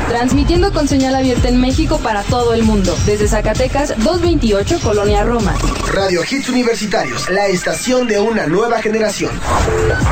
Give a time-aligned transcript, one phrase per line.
[0.08, 2.96] Transmitiendo con señal abierta en México para todo el mundo.
[3.04, 5.54] Desde Zacatecas 228, Colonia Roma.
[5.92, 9.38] Radio Hits Universitarios, la estación de una nueva generación.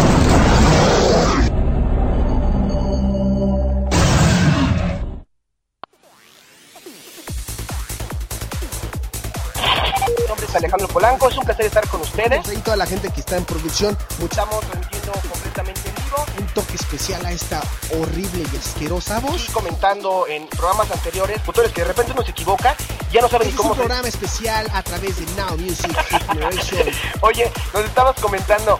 [10.57, 12.51] Alejandro Polanco, es un placer estar con ustedes.
[12.51, 15.96] Y toda la gente que está en producción, estamos transmitiendo completamente.
[16.39, 17.61] Un toque especial a esta
[17.97, 19.49] horrible y asquerosa voz.
[19.49, 22.75] Y comentando en programas anteriores, autores que de repente uno se equivoca,
[23.11, 23.73] ya no saben ni cómo.
[23.73, 26.87] Es un programa especial a través de Now Music Generation.
[27.21, 28.77] Oye, nos estabas comentando.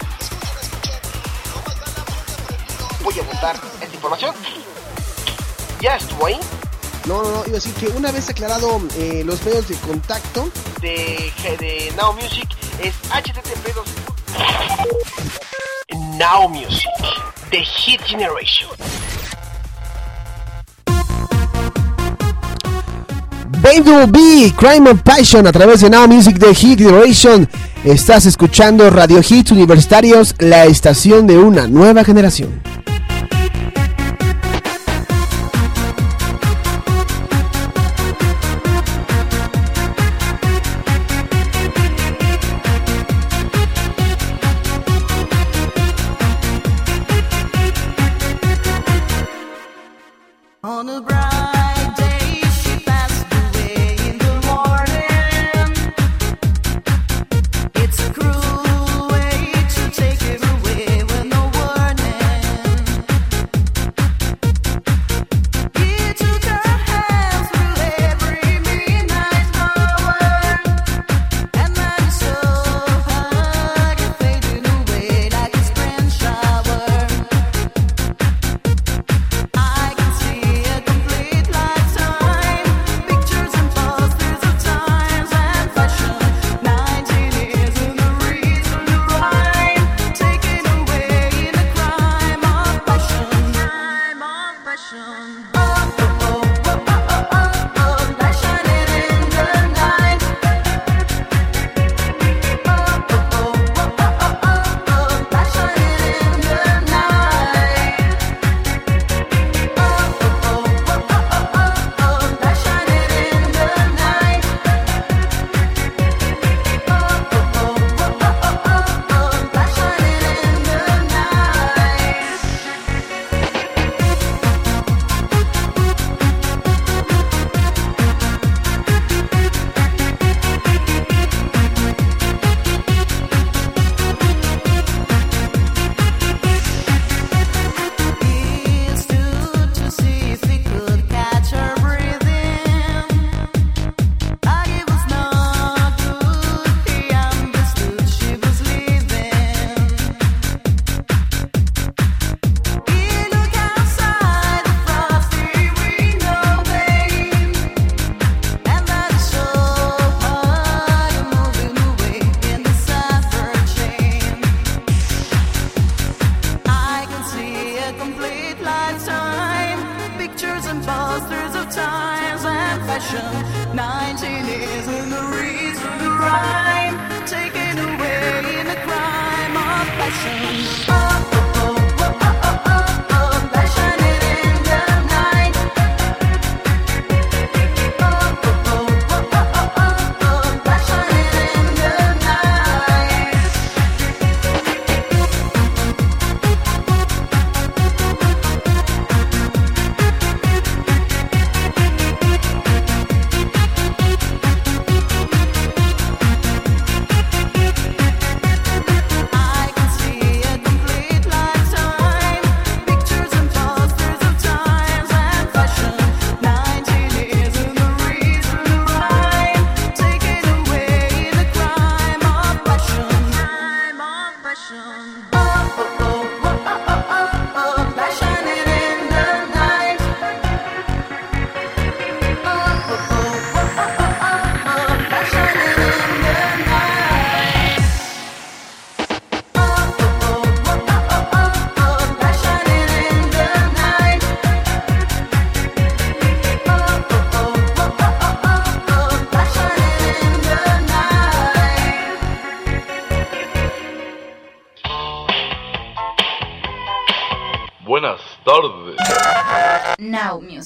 [3.02, 4.34] Voy a votar esta información.
[5.80, 6.38] Ya estuvo ahí.
[7.06, 10.50] No, no, no, iba a decir que una vez aclarado eh, los medios de contacto
[10.80, 12.48] de, de Now Music
[12.82, 13.48] es http
[16.18, 16.88] Now Music,
[17.52, 18.66] The Hit Generation.
[23.62, 27.48] Baby B, Crime and Passion a través de Now Music The Hit Generation.
[27.84, 32.60] Estás escuchando Radio Hits Universitarios, la estación de una nueva generación.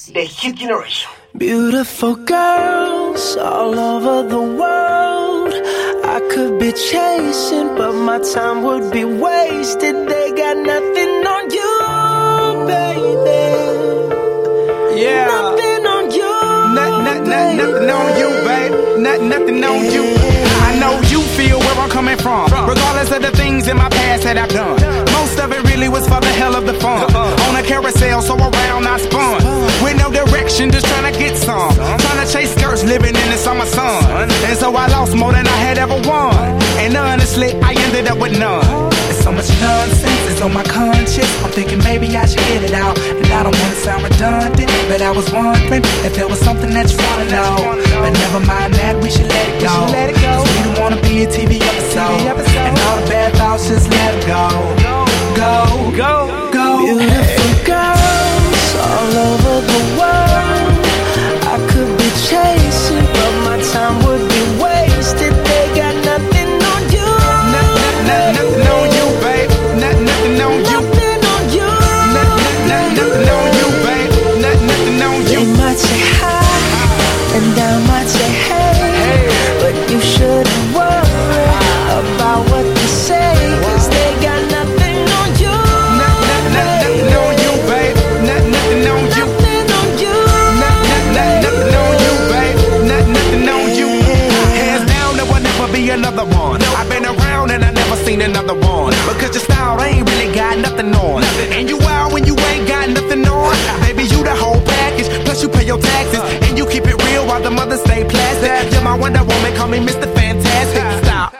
[0.08, 0.14] Music.
[0.14, 1.10] The Hit Generation.
[1.36, 5.52] Beautiful girls all over the world.
[6.04, 9.94] I could be chasing, but my time would be wasted.
[10.08, 13.42] They got nothing on you, baby.
[15.00, 15.26] Yeah.
[15.26, 16.32] Nothing on you.
[16.74, 18.31] Not, not, not, nothing on you,
[18.72, 18.98] babe.
[18.98, 20.04] Not, nothing on you.
[20.68, 22.44] I know you feel where I'm coming from.
[22.68, 24.76] Regardless of the things in my past that I've done.
[25.12, 27.04] Most of it really was for the hell of the fun.
[27.14, 29.38] On a carousel, so around I spun.
[29.82, 31.74] With no direction, just trying to get some.
[31.74, 34.30] Trying to chase skirts, living in the summer sun.
[34.48, 36.34] And so I lost more than I had ever won.
[36.82, 38.91] And honestly, I ended up with none.
[39.22, 41.30] So much nonsense is on my conscience.
[41.44, 42.98] I'm thinking maybe I should get it out.
[42.98, 46.90] And I don't wanna sound redundant, but I was wondering if there was something that
[46.90, 47.54] you wanna know.
[48.02, 49.86] But never mind that, we should let it go.
[50.18, 52.18] Cause we don't wanna be a TV episode.
[52.66, 54.48] And all the bad thoughts, just let it go.
[55.38, 56.66] Go, go, go.
[56.82, 59.61] Beautiful girls all over
[95.92, 96.60] another one.
[96.62, 98.92] I've been around and I never seen another one.
[99.12, 101.22] Because your style ain't really got nothing on.
[101.52, 103.54] And you out when you ain't got nothing on.
[103.82, 105.08] Baby, you the whole package.
[105.24, 106.22] Plus you pay your taxes.
[106.48, 108.72] And you keep it real while the mothers stay plastic.
[108.72, 110.08] You're my Wonder Woman, call me Mr.
[110.14, 111.04] Fantastic.
[111.04, 111.34] Stop.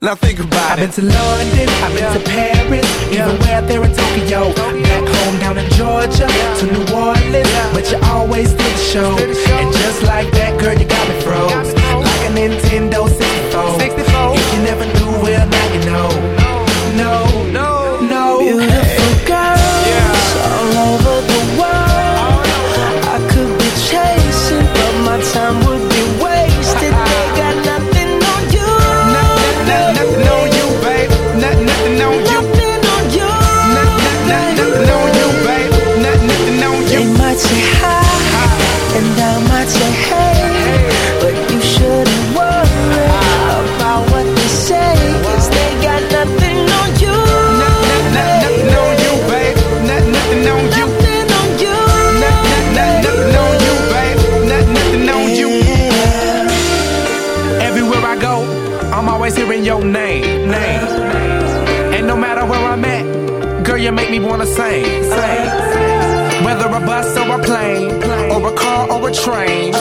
[0.00, 3.26] Now think about I've been to London, I've been to Paris, yeah.
[3.26, 4.54] even where there in Tokyo.
[4.54, 9.10] Back home down in Georgia, to New Orleans, but you always did the show.
[9.18, 11.74] And just like that, girl, you got me froze.
[11.74, 13.10] Like a Nintendo
[13.78, 14.36] 64.
[14.36, 16.08] If you never knew, well, now you know.
[16.96, 17.14] No,
[17.50, 18.38] no, no.
[18.38, 18.87] Beautiful
[64.18, 66.44] girl, you make me wanna sing, sing.
[66.44, 67.90] Whether a bus or a plane,
[68.30, 69.72] or a car or a train.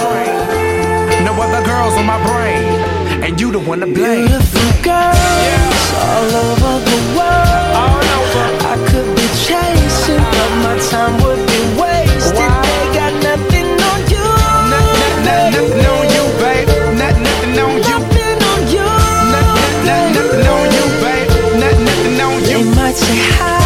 [1.26, 4.28] No other girls on my brain, and you the one to blame.
[4.28, 7.74] Beautiful girls all over the world.
[7.82, 8.46] All over.
[8.72, 12.36] I could be chasing, but my time would be wasted.
[12.36, 12.62] Why?
[12.62, 14.28] They got nothing on you.
[14.72, 16.68] Not, not, not, nothing on you, babe.
[17.00, 17.98] Not, nothing on you.
[17.98, 18.88] Nothing on you.
[19.34, 19.46] Not,
[19.86, 21.30] not, not, nothing on you, babe.
[21.62, 23.57] Not, nothing on They might say hi,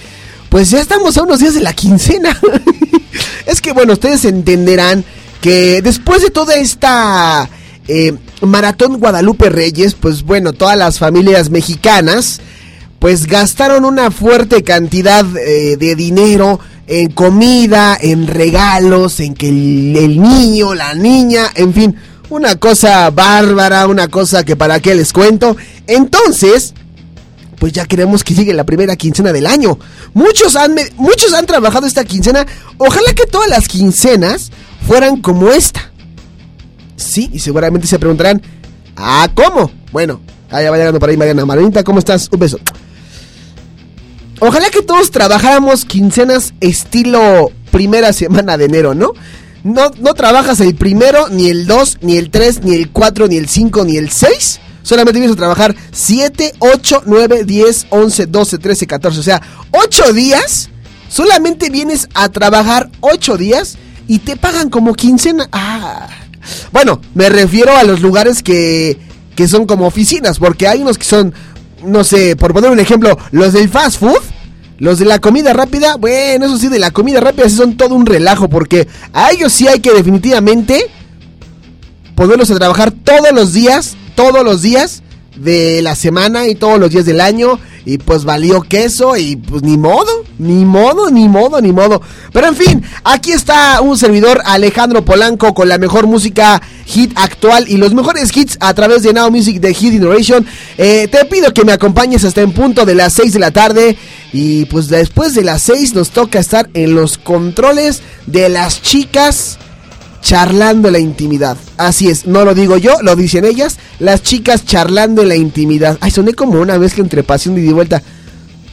[0.48, 2.38] pues ya estamos a unos días de la quincena.
[3.46, 5.04] es que bueno, ustedes entenderán
[5.40, 7.50] que después de toda esta
[7.88, 12.40] eh, maratón Guadalupe Reyes, pues bueno, todas las familias mexicanas,
[13.00, 19.96] pues gastaron una fuerte cantidad eh, de dinero en comida, en regalos, en que el,
[19.96, 21.96] el niño, la niña, en fin,
[22.30, 25.56] una cosa bárbara, una cosa que para qué les cuento.
[25.86, 26.74] Entonces,
[27.58, 29.78] pues ya queremos que llegue la primera quincena del año.
[30.14, 32.46] Muchos han, muchos han trabajado esta quincena.
[32.78, 34.50] Ojalá que todas las quincenas
[34.86, 35.92] fueran como esta.
[36.96, 38.40] Sí, y seguramente se preguntarán,
[38.96, 39.70] ¿ah, cómo?
[39.92, 40.20] Bueno,
[40.50, 41.44] allá va llegando por ahí Mariana.
[41.44, 42.28] Marianita, ¿cómo estás?
[42.32, 42.58] Un beso.
[44.38, 49.12] Ojalá que todos trabajáramos quincenas estilo primera semana de enero, ¿no?
[49.62, 53.36] No, no trabajas el primero, ni el 2, ni el 3, ni el 4, ni
[53.36, 54.60] el 5, ni el 6.
[54.82, 59.20] Solamente vienes a trabajar 7, 8, 9, 10, 11, 12, 13, 14.
[59.20, 60.70] O sea, 8 días.
[61.08, 63.76] Solamente vienes a trabajar 8 días
[64.06, 65.48] y te pagan como quincena.
[65.52, 66.08] Ah.
[66.72, 68.98] Bueno, me refiero a los lugares que,
[69.36, 71.34] que son como oficinas, porque hay unos que son,
[71.84, 74.20] no sé, por poner un ejemplo, los del fast food.
[74.80, 77.94] Los de la comida rápida, bueno, eso sí, de la comida rápida sí son todo
[77.94, 80.86] un relajo, porque a ellos sí hay que definitivamente
[82.14, 85.02] ponerlos a trabajar todos los días, todos los días
[85.40, 87.58] de la semana y todos los días del año.
[87.86, 92.02] Y pues valió queso y pues ni modo, ni modo, ni modo, ni modo.
[92.32, 97.66] Pero en fin, aquí está un servidor Alejandro Polanco con la mejor música hit actual
[97.68, 100.46] y los mejores hits a través de Now Music de Hit Generation.
[100.76, 103.96] Eh, te pido que me acompañes hasta en punto de las 6 de la tarde.
[104.32, 109.58] Y pues después de las 6 nos toca estar en los controles de las chicas
[110.20, 111.56] charlando en la intimidad.
[111.76, 115.98] Así es, no lo digo yo, lo dicen ellas, las chicas charlando en la intimidad.
[116.00, 118.02] Ay, soné como una vez que entre pasión y de vuelta.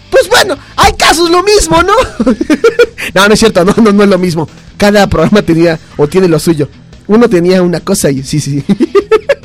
[0.10, 1.94] Pues bueno, hay casos lo mismo, ¿no?
[3.14, 4.48] no, no es cierto, no, no, no es lo mismo.
[4.78, 6.70] Cada programa tenía o tiene lo suyo.
[7.08, 8.64] Uno tenía una cosa y sí, sí.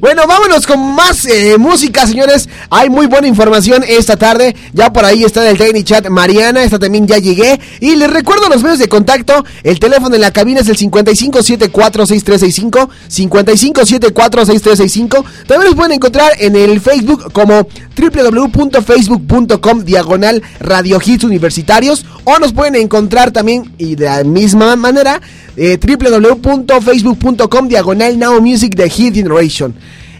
[0.00, 2.48] Bueno, vámonos con más eh, música, señores.
[2.70, 4.56] Hay muy buena información esta tarde.
[4.72, 6.64] Ya por ahí está el Tiny Chat Mariana.
[6.64, 7.60] Esta también ya llegué.
[7.80, 9.44] Y les recuerdo los medios de contacto.
[9.62, 12.88] El teléfono en la cabina es el 55746365.
[13.08, 15.24] 55746365.
[15.46, 17.66] También los pueden encontrar en el Facebook como
[17.96, 22.04] www.facebook.com diagonal Radio Hits Universitarios.
[22.24, 25.20] O nos pueden encontrar también, y de la misma manera,
[25.56, 29.67] eh, www.facebook.com diagonal Now Music de Hit Generation.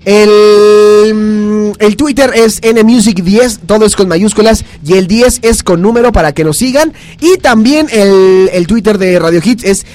[0.05, 5.83] El, mm, el Twitter es NMusic10, todo es con mayúsculas y el 10 es con
[5.83, 6.95] número para que nos sigan.
[7.21, 9.87] Y también el, el Twitter de Radio Hits es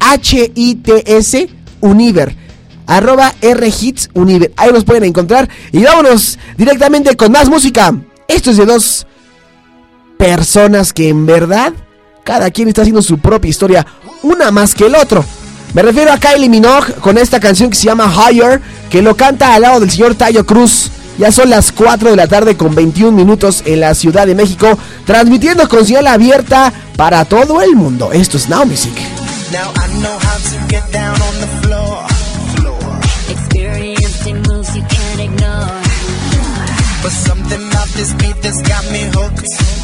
[0.00, 1.48] RHITS
[1.80, 2.36] Univer.
[2.86, 4.52] Arroba RHits Univer.
[4.56, 5.48] Ahí nos pueden encontrar.
[5.70, 7.94] Y vámonos directamente con más música.
[8.26, 9.06] Esto es de dos
[10.18, 11.72] personas que en verdad
[12.24, 13.86] cada quien está haciendo su propia historia,
[14.22, 15.24] una más que el otro.
[15.72, 18.60] Me refiero a Kylie Minogue con esta canción que se llama Higher,
[18.90, 20.90] que lo canta al lado del señor Tayo Cruz.
[21.16, 24.76] Ya son las 4 de la tarde con 21 minutos en la Ciudad de México,
[25.06, 28.10] transmitiendo con señal abierta para todo el mundo.
[28.12, 28.94] Esto es Now Music.
[29.52, 32.04] Now I know how to get down on the floor.
[33.28, 35.80] Experiencing moves you can't ignore.
[37.02, 39.79] But something about this beat that's got me hooked.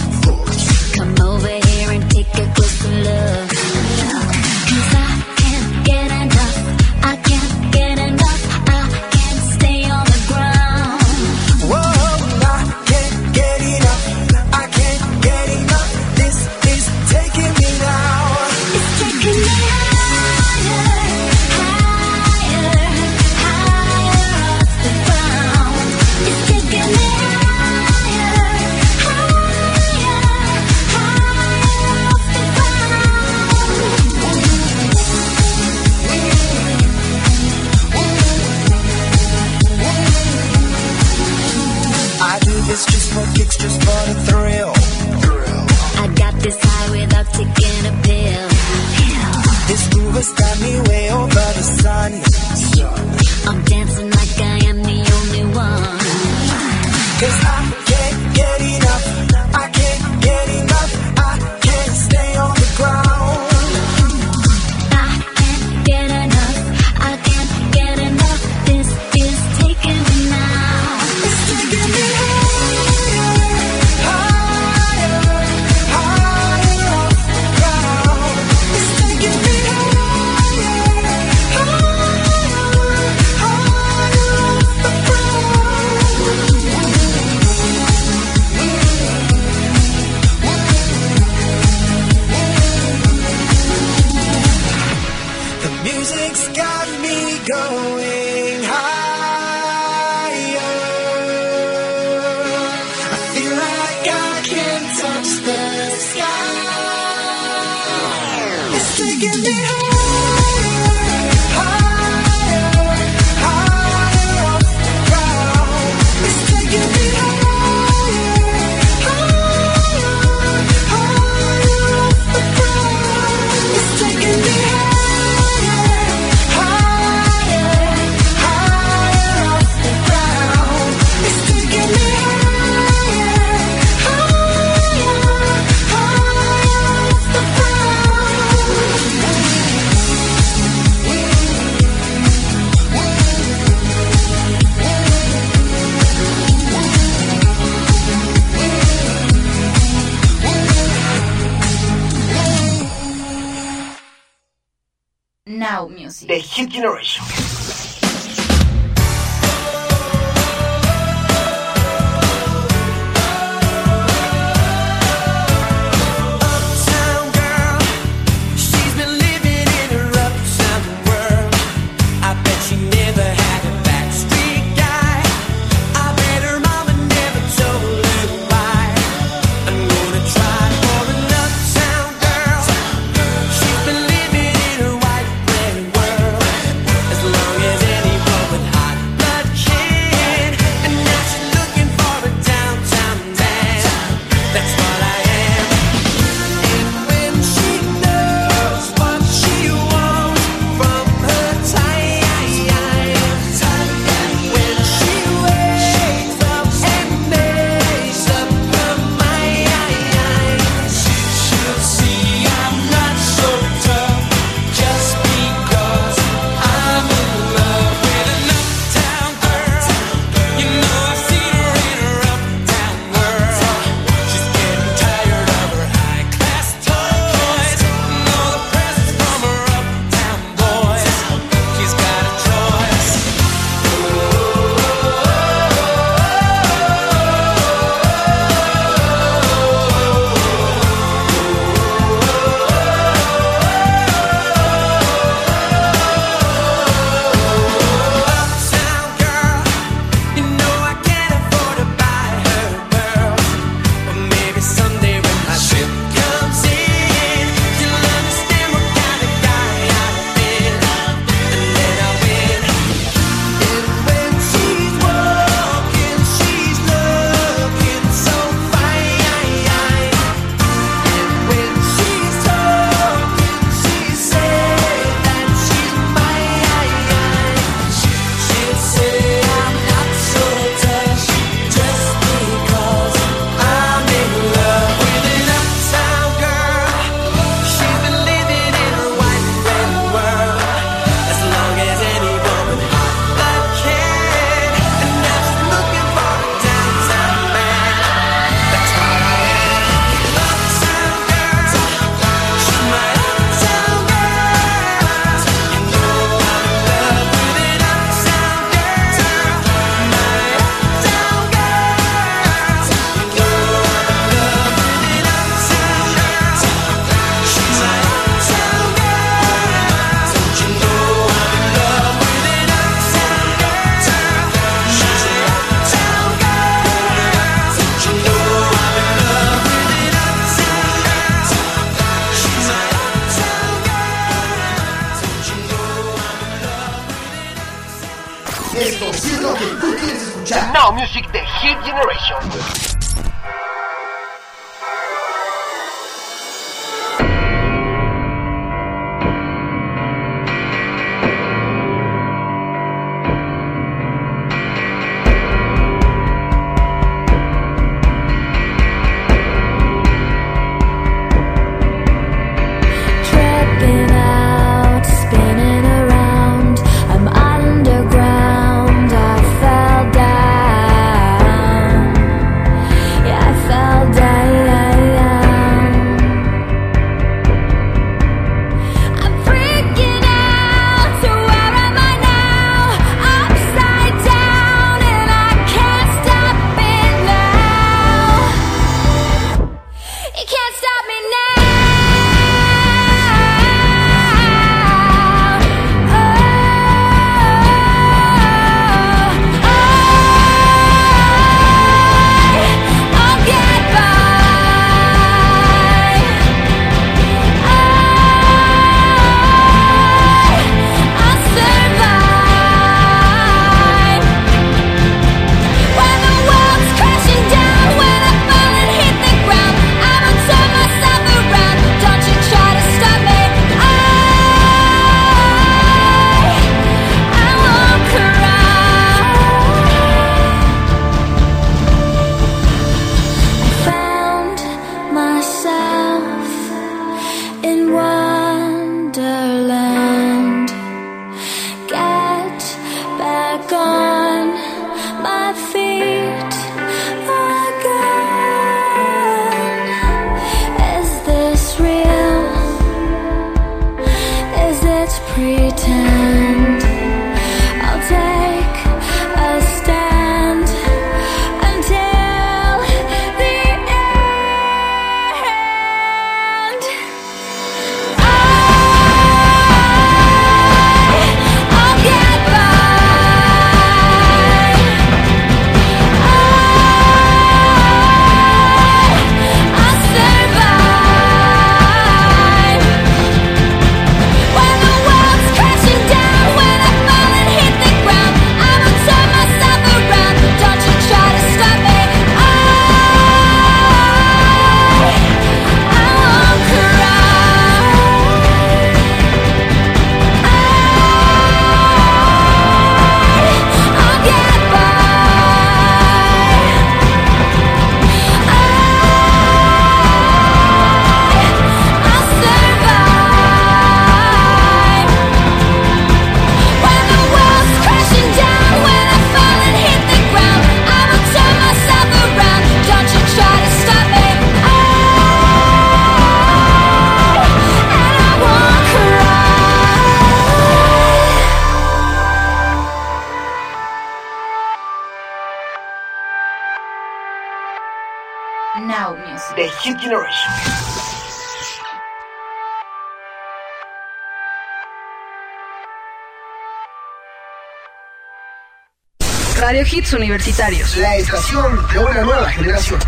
[549.96, 550.94] Hits Universitarios.
[550.98, 553.00] La estación de una nueva generación.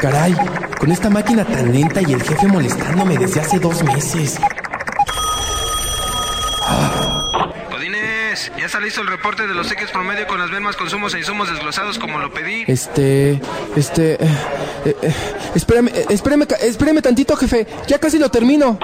[0.00, 0.32] Caray,
[0.78, 4.38] con esta máquina tan lenta y el jefe molestándome desde hace dos meses.
[7.68, 11.18] Godínez, ya está listo el reporte de los cheques promedio con las mismas consumos e
[11.18, 12.62] insumos desglosados como lo pedí.
[12.68, 13.40] Este,
[13.74, 14.28] este, eh,
[14.84, 15.14] eh, eh,
[15.56, 17.66] espérame, eh, espérame, ca- espérame tantito, jefe.
[17.88, 18.78] Ya casi lo termino.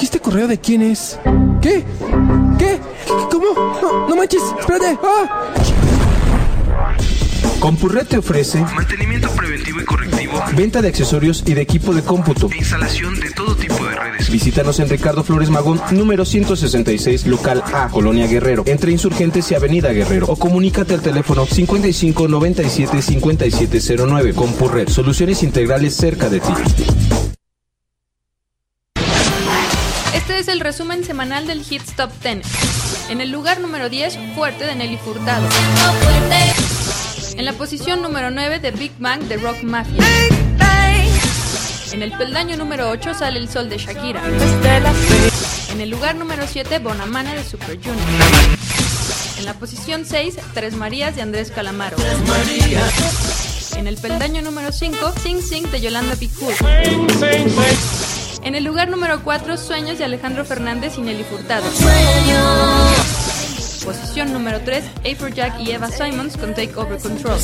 [0.00, 1.18] ¿Y este correo de quién es?
[1.60, 1.84] ¿Qué?
[2.58, 2.78] ¿Qué?
[3.30, 3.54] ¿Cómo?
[3.80, 4.98] No, no manches, espérate.
[5.02, 5.52] ¡Ah!
[7.60, 10.32] Compurred te ofrece Mantenimiento preventivo y correctivo.
[10.54, 12.48] venta de accesorios y de equipo de cómputo.
[12.52, 14.30] e Instalación de todo tipo de redes.
[14.30, 19.92] Visítanos en Ricardo Flores Magón, número 166, local A, Colonia Guerrero, entre Insurgentes y Avenida
[19.92, 20.26] Guerrero.
[20.28, 24.34] O comunícate al teléfono 55 97 5709.
[24.34, 26.52] Compurred, soluciones integrales cerca de ti.
[30.38, 32.46] Es el resumen semanal del Hits Top 10.
[33.10, 35.44] En el lugar número 10, Fuerte de Nelly Furtado.
[37.36, 40.00] En la posición número 9 de Big Bang de Rock Mafia.
[41.90, 44.22] En el peldaño número 8 sale El Sol de Shakira.
[45.72, 47.98] En el lugar número 7, Bonamana de Super Junior.
[49.38, 51.96] En la posición 6, Tres Marías de Andrés Calamaro.
[53.76, 56.54] En el peldaño número 5, Sing Sing de Yolanda Picur.
[58.42, 61.64] En el lugar número 4, Sueños de Alejandro Fernández y Nelly Furtado.
[63.84, 64.84] Posición número 3,
[65.34, 67.38] Jack y Eva Simons con Take Over Control.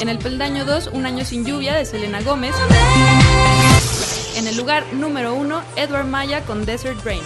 [0.00, 2.54] En el peldaño 2, Un año sin lluvia de Selena Gómez.
[4.36, 7.22] En el lugar número 1, Edward Maya con Desert Rain.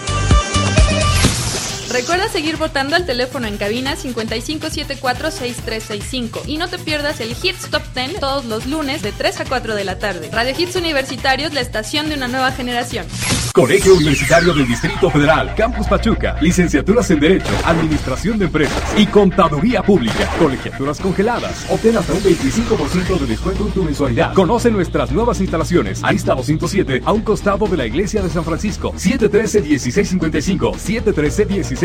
[1.91, 7.83] Recuerda seguir votando al teléfono en cabina 55746365 y no te pierdas el Hits Top
[7.95, 10.31] 10 todos los lunes de 3 a 4 de la tarde.
[10.33, 13.07] Radio Hits Universitarios, la estación de una nueva generación.
[13.53, 19.83] Colegio Universitario del Distrito Federal, Campus Pachuca, licenciaturas en Derecho, Administración de Empresas y Contaduría
[19.83, 21.67] Pública, colegiaturas congeladas.
[21.69, 24.33] Obtén hasta un 25% de descuento en tu mensualidad.
[24.35, 26.05] Conoce nuestras nuevas instalaciones.
[26.05, 28.93] Arista 207, a un costado de la Iglesia de San Francisco.
[28.93, 31.80] 713-1655, 713-1655.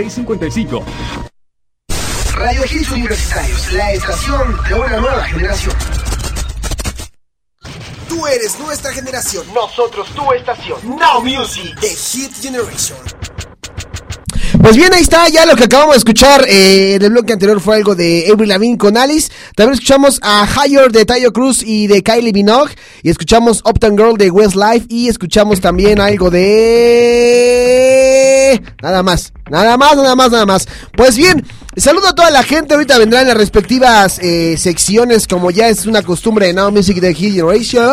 [2.35, 5.73] Radio Hits Universitarios, la estación de una nueva generación.
[8.09, 9.45] Tú eres nuestra generación.
[9.53, 10.79] Nosotros, tu estación.
[10.83, 11.79] Now Music.
[11.79, 12.97] The Hit Generation.
[14.61, 17.77] Pues bien, ahí está ya lo que acabamos de escuchar eh, del bloque anterior fue
[17.77, 19.31] algo de Avril Lavigne con Alice.
[19.55, 22.75] También escuchamos a Higher de Tayo Cruz y de Kylie Minogue.
[23.01, 24.87] Y escuchamos Uptown Girl de Westlife.
[24.89, 27.94] Y escuchamos también algo de...
[28.81, 30.67] Nada más, nada más, nada más, nada más.
[30.95, 32.73] Pues bien, saludo a toda la gente.
[32.73, 37.13] Ahorita vendrán las respectivas eh, secciones como ya es una costumbre de Now Music de
[37.13, 37.85] Hit Generation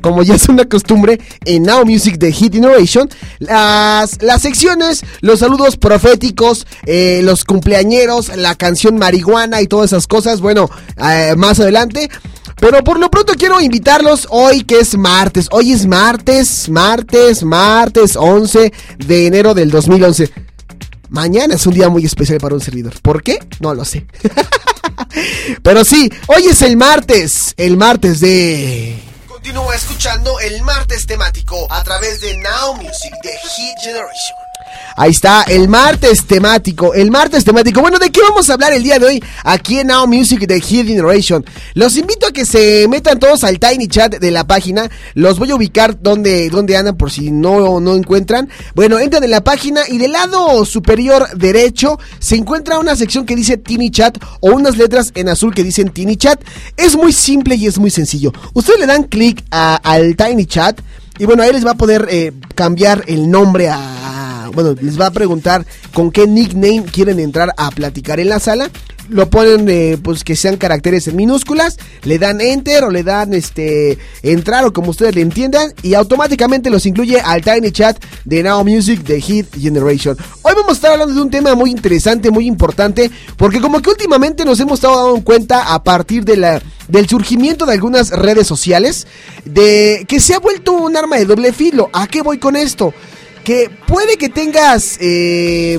[0.00, 5.40] como ya es una costumbre en Now Music de Hit Innovation, las, las secciones, los
[5.40, 11.60] saludos proféticos, eh, los cumpleañeros, la canción marihuana y todas esas cosas, bueno, eh, más
[11.60, 12.08] adelante.
[12.60, 15.48] Pero por lo pronto quiero invitarlos hoy que es martes.
[15.50, 20.30] Hoy es martes, martes, martes 11 de enero del 2011.
[21.08, 23.00] Mañana es un día muy especial para un servidor.
[23.00, 23.38] ¿Por qué?
[23.60, 24.06] No lo sé.
[25.62, 29.02] Pero sí, hoy es el martes, el martes de...
[29.26, 34.49] Continúa escuchando el martes temático a través de Now Music de Hit Generation.
[34.96, 37.80] Ahí está, el martes temático, el martes temático.
[37.80, 40.60] Bueno, ¿de qué vamos a hablar el día de hoy aquí en Now Music de
[40.60, 41.44] Hit Generation?
[41.74, 44.90] Los invito a que se metan todos al Tiny Chat de la página.
[45.14, 48.50] Los voy a ubicar donde, donde andan por si no, no encuentran.
[48.74, 53.36] Bueno, entran en la página y del lado superior derecho se encuentra una sección que
[53.36, 56.42] dice Tiny Chat o unas letras en azul que dicen Tiny Chat.
[56.76, 58.32] Es muy simple y es muy sencillo.
[58.54, 60.80] Ustedes le dan clic al Tiny Chat
[61.18, 64.19] y bueno, ahí les va a poder eh, cambiar el nombre a,
[64.54, 68.70] bueno, les va a preguntar con qué nickname quieren entrar a platicar en la sala.
[69.08, 73.34] Lo ponen, eh, pues que sean caracteres en minúsculas, le dan enter o le dan
[73.34, 78.42] este entrar o como ustedes le entiendan y automáticamente los incluye al Tiny Chat de
[78.44, 80.16] Now Music de Hit Generation.
[80.42, 83.90] Hoy vamos a estar hablando de un tema muy interesante, muy importante, porque como que
[83.90, 88.46] últimamente nos hemos estado dando cuenta a partir de la del surgimiento de algunas redes
[88.46, 89.06] sociales
[89.44, 91.88] de que se ha vuelto un arma de doble filo.
[91.92, 92.92] ¿A qué voy con esto?
[93.44, 95.78] Que puede que tengas eh,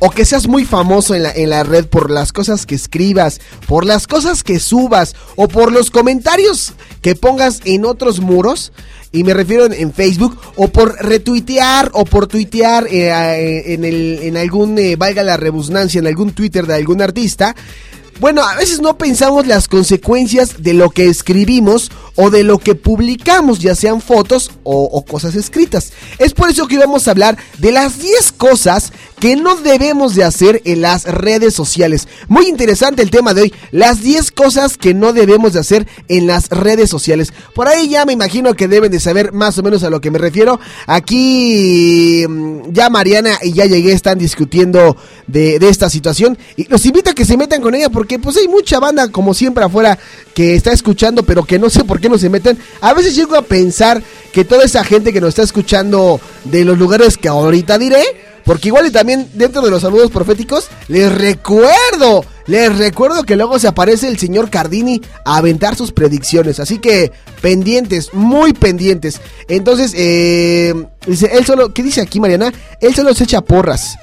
[0.00, 3.40] o que seas muy famoso en la, en la red por las cosas que escribas,
[3.66, 6.72] por las cosas que subas o por los comentarios
[7.02, 8.72] que pongas en otros muros.
[9.12, 14.20] y me refiero en, Facebook, o por retuitear o por tuitear eh, eh, en, el,
[14.22, 17.54] en algún, eh, valga la redundancia, en algún Twitter de algún artista,
[18.20, 22.74] bueno, a veces no pensamos las consecuencias de lo que escribimos o de lo que
[22.74, 25.92] publicamos, ya sean fotos o, cosas escritas.
[26.18, 30.24] Es por eso que vamos a hablar de las 10 cosas que no debemos de
[30.24, 32.08] hacer en las redes sociales.
[32.28, 36.26] Muy interesante el tema de hoy, las 10 cosas que no debemos de hacer en
[36.26, 37.32] las redes sociales.
[37.54, 40.10] Por ahí ya me imagino que deben de saber más o menos a lo que
[40.10, 40.60] me refiero.
[40.86, 44.94] Aquí mm, ya Mariana y ya llegué están discutiendo
[45.26, 48.36] de, de esta situación y los invito a que se metan con ella porque pues
[48.36, 49.98] hay mucha banda como siempre afuera
[50.34, 52.58] que está escuchando pero que no sé por qué se meten.
[52.80, 56.78] A veces llego a pensar que toda esa gente que nos está escuchando de los
[56.78, 58.04] lugares que ahorita diré
[58.50, 63.60] porque igual y también dentro de los saludos proféticos, les recuerdo, les recuerdo que luego
[63.60, 66.58] se aparece el señor Cardini a aventar sus predicciones.
[66.58, 69.20] Así que pendientes, muy pendientes.
[69.48, 70.74] Entonces, eh,
[71.06, 72.52] dice, él solo, ¿qué dice aquí Mariana?
[72.80, 73.96] Él solo se echa porras.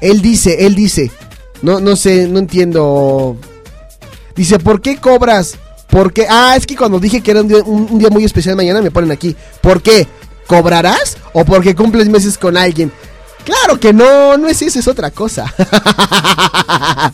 [0.00, 1.10] Él dice, él dice.
[1.60, 3.36] No, no sé, no entiendo.
[4.34, 5.58] Dice, ¿por qué cobras?
[5.90, 6.26] ¿Por qué?
[6.28, 8.90] Ah, es que cuando dije que era un día, un día muy especial mañana me
[8.90, 9.34] ponen aquí.
[9.60, 10.06] ¿Por qué?
[10.46, 11.16] ¿Cobrarás?
[11.32, 12.92] ¿O porque cumples meses con alguien?
[13.44, 15.52] Claro que no, no es eso, es otra cosa.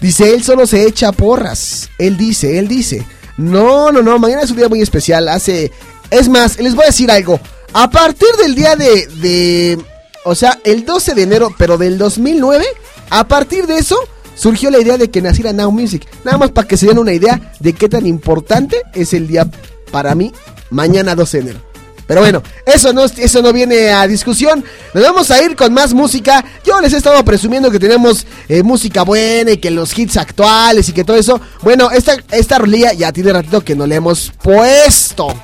[0.00, 1.90] dice, él solo se echa porras.
[1.98, 3.04] Él dice, él dice.
[3.36, 5.28] No, no, no, mañana es un día muy especial.
[5.28, 5.72] Hace...
[6.10, 7.40] Es más, les voy a decir algo.
[7.72, 9.06] A partir del día de...
[9.06, 9.78] de
[10.24, 12.66] o sea, el 12 de enero, pero del 2009,
[13.10, 13.96] a partir de eso
[14.36, 16.06] surgió la idea de que naciera Now Music.
[16.24, 19.48] Nada más para que se den una idea de qué tan importante es el día
[19.90, 20.32] para mí,
[20.70, 21.66] mañana 12 de enero.
[22.06, 24.64] Pero bueno, eso no, eso no viene a discusión.
[24.94, 26.44] Nos vamos a ir con más música.
[26.64, 30.88] Yo les he estado presumiendo que tenemos eh, música buena y que los hits actuales
[30.88, 31.40] y que todo eso.
[31.62, 35.34] Bueno, esta, esta rolilla ya tiene ratito que no le hemos puesto.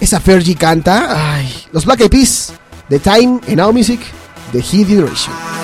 [0.00, 1.34] Esa Fergie canta.
[1.36, 2.52] Ay, los Black Eyed Peas.
[2.88, 4.00] The Time and Now Music.
[4.52, 5.63] The Hit Generation.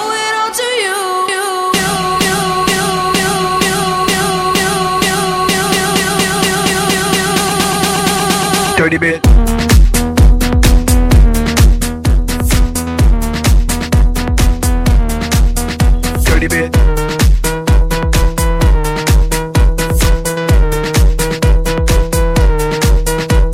[8.91, 9.25] Dirty bit.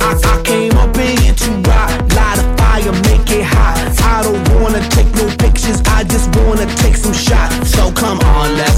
[0.02, 3.78] I, I came up in to light a fire, make it hot.
[4.02, 7.70] I don't wanna take no pictures, I just wanna take some shots.
[7.70, 8.56] So come on.
[8.56, 8.77] Let's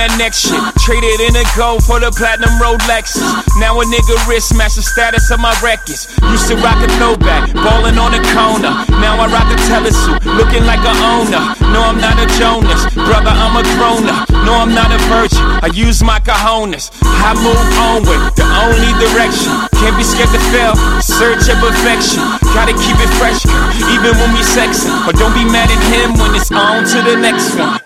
[0.00, 0.56] That next shit.
[0.80, 3.20] Traded in a gold for the platinum Rolexes.
[3.60, 6.08] Now a nigga wrist match the status of my records.
[6.32, 8.72] Used to rock a throwback, ballin' on a corner.
[8.96, 11.52] Now I rock a telesuit, looking like a owner.
[11.68, 14.24] No, I'm not a Jonas, brother, I'm a grown up.
[14.48, 16.88] No, I'm not a virgin, I use my cojones.
[17.04, 19.52] I move onward, the only direction.
[19.84, 20.72] Can't be scared to fail,
[21.04, 22.24] search of perfection.
[22.56, 23.44] Gotta keep it fresh,
[23.92, 24.88] even when we sexin'.
[25.04, 27.76] But don't be mad at him when it's on to the next one.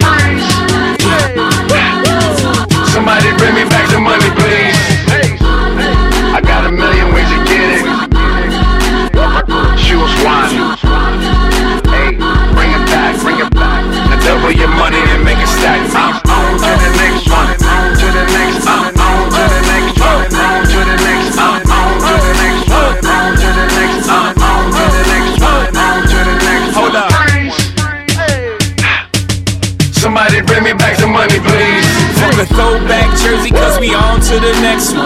[2.94, 4.78] Somebody bring me back the money, please.
[6.30, 7.82] I got a million ways to get it.
[9.82, 10.78] Choose one.
[11.90, 12.14] Hey,
[12.54, 13.82] bring it back, bring it back.
[14.08, 15.82] Now double your money and make it stack.
[15.90, 16.13] I'm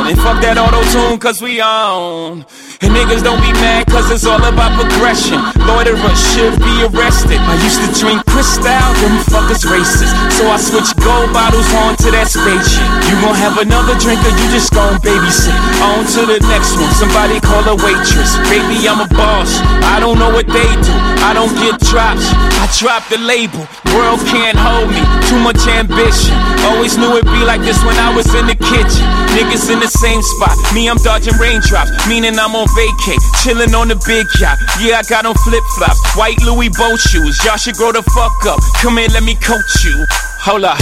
[0.08, 2.40] And fuck that auto tune, cause we on.
[2.80, 5.36] And niggas don't be mad, cause it's all about progression.
[5.68, 7.36] Loiterers should be arrested.
[7.36, 10.14] I used to drink Them fuckers racist.
[10.30, 12.86] So I switch gold bottles on to that spaceship.
[13.10, 15.54] You gon' have another drink or you just gon' babysit.
[15.82, 18.38] On to the next one, somebody call a waitress.
[18.46, 19.58] Baby, I'm a boss.
[19.90, 20.94] I don't know what they do.
[21.26, 22.30] I don't get drops.
[22.30, 23.66] I drop the label.
[23.90, 25.02] World can't hold me.
[25.26, 26.34] Too much ambition.
[26.70, 29.06] Always knew it'd be like this when I was in the kitchen.
[29.34, 30.54] Niggas in the same spot.
[30.74, 31.90] Me, I'm dodging raindrops.
[32.06, 33.18] Meaning I'm on vacay.
[33.42, 34.58] Chilling on the big yacht.
[34.78, 35.98] Yeah, I got on flip flops.
[36.14, 37.38] White Louis boat shoes.
[37.44, 38.60] Y'all should grow the fuck up.
[38.80, 40.06] Come here, let me coach you.
[40.44, 40.78] Hold up.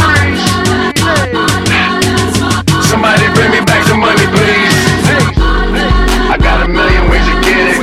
[2.84, 4.74] Somebody bring me back the money, please.
[6.26, 7.80] I got a million ways to get it.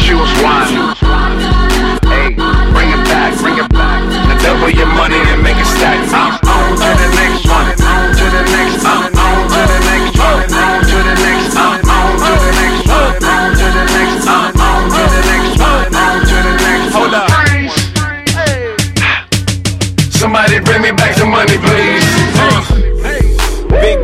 [0.00, 0.96] Choose one.
[2.08, 2.34] Hey,
[2.72, 4.00] bring it back, bring it back.
[4.28, 5.98] Now double your money and make it stack.
[6.12, 7.27] I'm on to the next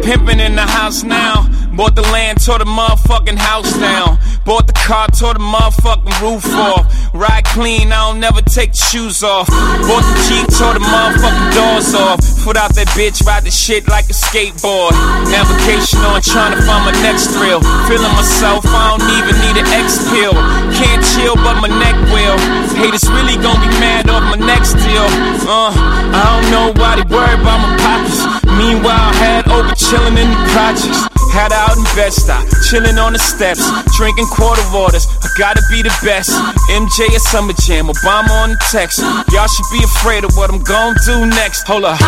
[0.05, 1.34] Big pimpin' in the house now.
[1.77, 4.19] Bought the land, tore the motherfucking house down.
[4.47, 6.87] Bought the car, tore the motherfucking roof off.
[7.13, 9.51] Ride clean, I don't never take the shoes off.
[9.51, 12.23] Bought the Jeep, tore the motherfucking doors off.
[12.47, 14.95] Put out that bitch, ride the shit like a skateboard.
[15.35, 17.59] Navigation on, trying to find my next thrill.
[17.91, 20.35] Feeling myself, I don't even need an X pill.
[20.79, 22.39] Can't chill, but my neck will.
[22.79, 25.11] Haters really gonna be mad off my next deal.
[25.43, 28.23] Uh, I don't know why they worry about my pockets.
[28.47, 31.14] Meanwhile, I had over chillin' in the projects.
[31.35, 33.67] Had out in Bed-Stuy, chillin' on the steps,
[33.99, 35.03] drinking quarter waters.
[35.19, 36.31] I gotta be the best.
[36.71, 39.03] MJ at Summer Jam, Obama on the text.
[39.35, 41.67] Y'all should be afraid of what I'm gon' do next.
[41.67, 41.99] Hold up.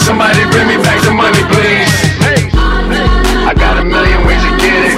[0.00, 1.92] Somebody bring me back the money, please.
[3.44, 4.96] I got a million ways to get it.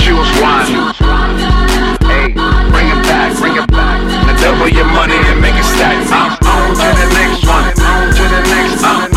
[0.00, 0.96] Choose one.
[2.72, 4.00] Bring it back, bring it back.
[4.00, 6.00] Now double your money and make it stack.
[6.08, 7.68] I'm on to the next one.
[7.84, 8.80] On to the next.
[8.80, 9.11] I'm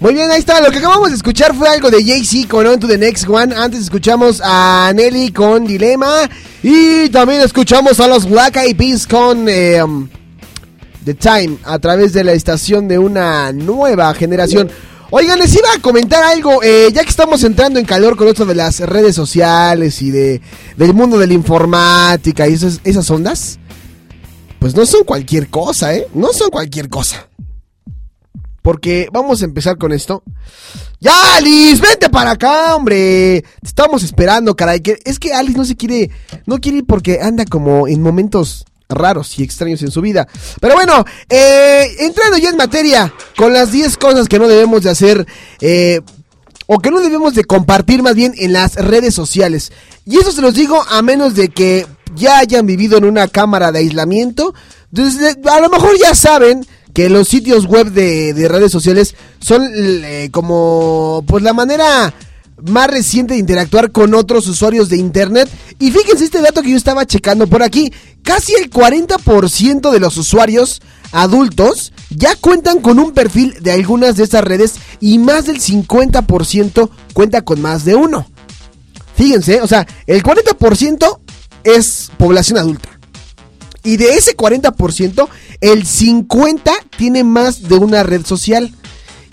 [0.00, 0.60] Muy bien, ahí está.
[0.60, 3.52] Lo que acabamos de escuchar fue algo de Jay-Z con On to the Next One.
[3.52, 6.30] Antes escuchamos a Nelly con Dilema.
[6.62, 10.08] Y también escuchamos a los Black Eyed Peas con eh, um,
[11.04, 14.70] The Time a través de la estación de una nueva generación.
[15.10, 18.44] Oigan, les iba a comentar algo, eh, ya que estamos entrando en calor con esto
[18.44, 20.40] de las redes sociales y de,
[20.76, 23.58] del mundo de la informática y esas, esas ondas,
[24.60, 26.06] pues no son cualquier cosa, ¿eh?
[26.14, 27.27] No son cualquier cosa.
[28.68, 30.22] Porque vamos a empezar con esto.
[31.00, 33.42] Ya, Alice, vente para acá, hombre.
[33.62, 34.82] Te estamos esperando, caray.
[35.06, 36.10] Es que Alice no se quiere,
[36.44, 40.28] no quiere ir porque anda como en momentos raros y extraños en su vida.
[40.60, 44.90] Pero bueno, eh, entrando ya en materia con las 10 cosas que no debemos de
[44.90, 45.26] hacer,
[45.62, 46.02] eh,
[46.66, 49.72] o que no debemos de compartir más bien en las redes sociales.
[50.04, 53.72] Y eso se los digo a menos de que ya hayan vivido en una cámara
[53.72, 54.52] de aislamiento.
[54.92, 56.66] Entonces, a lo mejor ya saben
[56.98, 62.12] que los sitios web de, de redes sociales son eh, como pues la manera
[62.66, 65.48] más reciente de interactuar con otros usuarios de internet.
[65.78, 67.92] Y fíjense este dato que yo estaba checando por aquí.
[68.24, 70.82] casi el 40% de los usuarios
[71.12, 76.90] adultos ya cuentan con un perfil de algunas de estas redes y más del 50%
[77.12, 78.26] cuenta con más de uno.
[79.14, 81.20] Fíjense, o sea, el 40%
[81.62, 82.97] es población adulta.
[83.88, 85.28] Y de ese 40%,
[85.62, 86.62] el 50%
[86.98, 88.70] tiene más de una red social.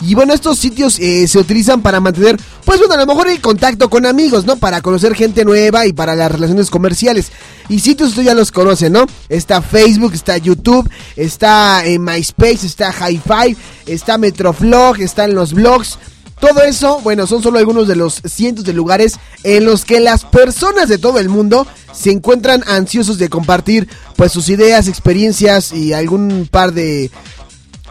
[0.02, 3.42] Y bueno, estos sitios eh, se utilizan para mantener, pues bueno, a lo mejor el
[3.42, 4.56] contacto con amigos, ¿no?
[4.56, 7.34] Para conocer gente nueva y para las relaciones comerciales.
[7.68, 9.06] Y sitios ustedes ya los conocen, ¿no?
[9.28, 16.00] Está Facebook, está YouTube, está en MySpace, está Hi-Fi, está Metroflog, están los blogs.
[16.46, 20.26] Todo eso, bueno, son solo algunos de los cientos de lugares en los que las
[20.26, 25.94] personas de todo el mundo se encuentran ansiosos de compartir pues sus ideas, experiencias y
[25.94, 27.10] algún par de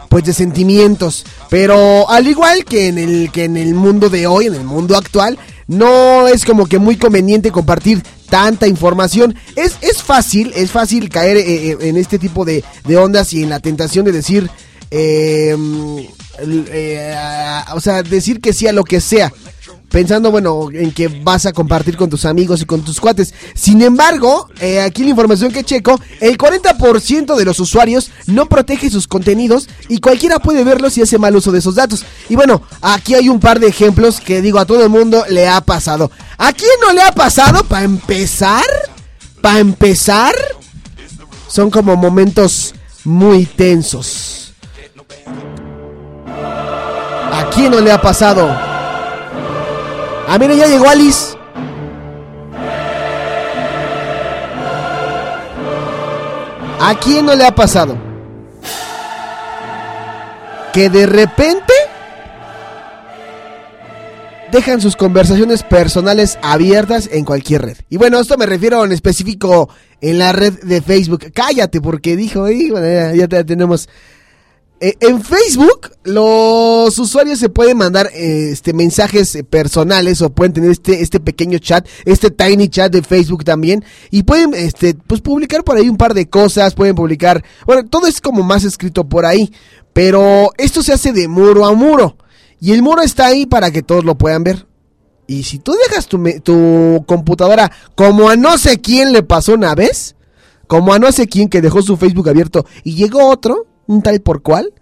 [0.07, 1.25] pues de sentimientos.
[1.49, 4.95] Pero al igual que en el que en el mundo de hoy, en el mundo
[4.95, 5.37] actual,
[5.67, 9.35] no es como que muy conveniente compartir tanta información.
[9.57, 13.43] Es, es fácil, es fácil caer eh, eh, en este tipo de, de ondas y
[13.43, 14.49] en la tentación de decir,
[14.91, 15.57] eh,
[16.39, 17.15] eh,
[17.73, 19.31] o sea, decir que sí a lo que sea.
[19.89, 23.33] Pensando, bueno, en que vas a compartir con tus amigos y con tus cuates.
[23.53, 28.89] Sin embargo, eh, aquí la información que checo, el 40% de los usuarios no protege
[28.89, 32.03] sus contenidos y cualquiera puede verlos y hace mal uso de esos datos.
[32.29, 35.47] Y bueno, aquí hay un par de ejemplos que digo a todo el mundo le
[35.47, 36.11] ha pasado.
[36.37, 37.63] ¿A quién no le ha pasado?
[37.63, 38.65] Para empezar,
[39.39, 40.33] para empezar,
[41.47, 42.73] son como momentos
[43.05, 44.45] muy tensos.
[46.43, 48.47] ¿A quién no le ha pasado?
[50.27, 51.35] Ah, mira, ya llegó Alice.
[56.79, 57.97] ¿A quién no le ha pasado?
[60.73, 61.73] Que de repente
[64.51, 67.77] dejan sus conversaciones personales abiertas en cualquier red.
[67.89, 69.69] Y bueno, esto me refiero en específico
[70.01, 71.31] en la red de Facebook.
[71.33, 73.89] Cállate, porque dijo, "Ih, bueno, ya, ya te- tenemos.
[74.81, 80.51] Eh, en Facebook, los usuarios se pueden mandar eh, este, mensajes eh, personales o pueden
[80.51, 83.85] tener este, este pequeño chat, este tiny chat de Facebook también.
[84.11, 87.43] Y pueden este, pues, publicar por ahí un par de cosas, pueden publicar.
[87.65, 89.51] Bueno, todo es como más escrito por ahí.
[89.93, 92.17] Pero esto se hace de muro a muro.
[92.59, 94.67] Y el muro está ahí para que todos lo puedan ver.
[95.25, 99.73] Y si tú dejas tu, tu computadora como a no sé quién le pasó una
[99.73, 100.15] vez,
[100.67, 104.21] como a no sé quién que dejó su Facebook abierto y llegó otro, un tal
[104.21, 104.73] por cual,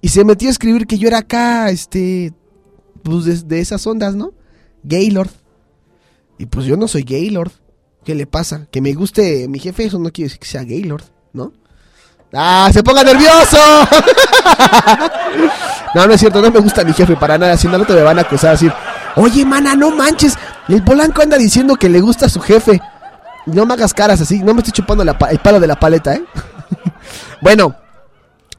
[0.00, 2.32] y se metió a escribir que yo era acá, este,
[3.02, 4.32] pues de, de esas ondas, ¿no?
[4.82, 5.30] Gaylord.
[6.38, 7.52] Y pues yo no soy Gaylord.
[8.04, 8.66] ¿Qué le pasa?
[8.70, 11.52] Que me guste mi jefe, eso no quiere decir que sea Gaylord, ¿no?
[12.32, 13.58] ¡Ah, se ponga nervioso!
[15.94, 17.94] no, no es cierto, no me gusta mi jefe para nada, si no, no te
[17.94, 18.68] me van a acusar así.
[19.16, 20.36] Oye, mana, no manches,
[20.68, 22.80] el Polanco anda diciendo que le gusta a su jefe.
[23.44, 26.24] No me hagas caras así, no me estoy chupando el palo de la paleta, ¿eh?
[27.42, 27.74] bueno,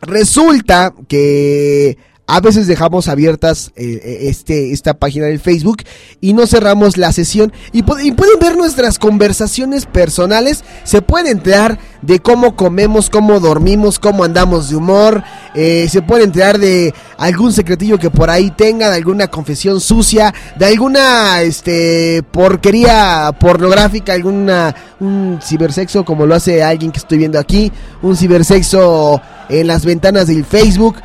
[0.05, 5.83] resulta que a veces dejamos abiertas eh, eh, este, esta página del Facebook
[6.21, 7.51] y no cerramos la sesión.
[7.73, 13.41] Y, pu- y pueden ver nuestras conversaciones personales, se pueden enterar de cómo comemos, cómo
[13.41, 15.21] dormimos, cómo andamos de humor,
[15.53, 20.33] eh, se pueden enterar de algún secretillo que por ahí tenga, de alguna confesión sucia,
[20.57, 27.37] de alguna este porquería pornográfica, alguna un cibersexo como lo hace alguien que estoy viendo
[27.37, 27.69] aquí,
[28.01, 30.95] un cibersexo en las ventanas del Facebook.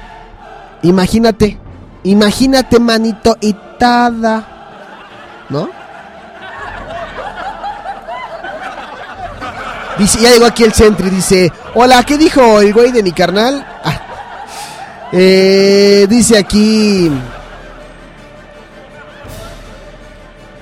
[0.82, 1.58] Imagínate,
[2.04, 4.46] imagínate, manito, y tada.
[5.48, 5.68] ¿No?
[9.98, 13.66] Dice, ya llegó aquí el Sentry, dice, hola, ¿qué dijo el güey de mi carnal?
[13.82, 14.00] Ah,
[15.12, 17.10] eh, dice aquí...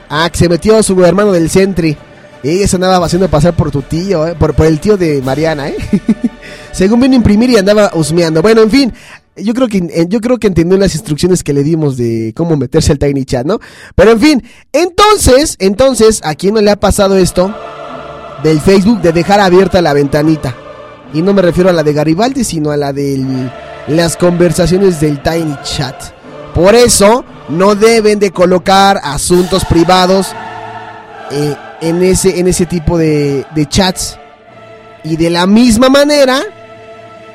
[0.09, 1.97] Ah, que se metió su hermano del Sentry.
[2.43, 5.69] Y se andaba haciendo pasar por tu tío, eh, por, por el tío de Mariana,
[5.69, 5.77] ¿eh?
[6.73, 8.41] Según vino a imprimir y andaba husmeando.
[8.41, 8.95] Bueno, en fin,
[9.37, 12.57] yo creo que eh, yo creo que entendió las instrucciones que le dimos de cómo
[12.57, 13.61] meterse al Tiny Chat, ¿no?
[13.95, 17.55] Pero en fin, entonces, entonces, ¿a quién no le ha pasado esto
[18.43, 20.55] del Facebook de dejar abierta la ventanita?
[21.13, 23.51] Y no me refiero a la de Garibaldi, sino a la de
[23.89, 25.95] las conversaciones del Tiny Chat.
[26.55, 30.29] Por eso no deben de colocar asuntos privados
[31.31, 34.19] eh, en ese en ese tipo de, de chats.
[35.05, 36.43] Y de la misma manera,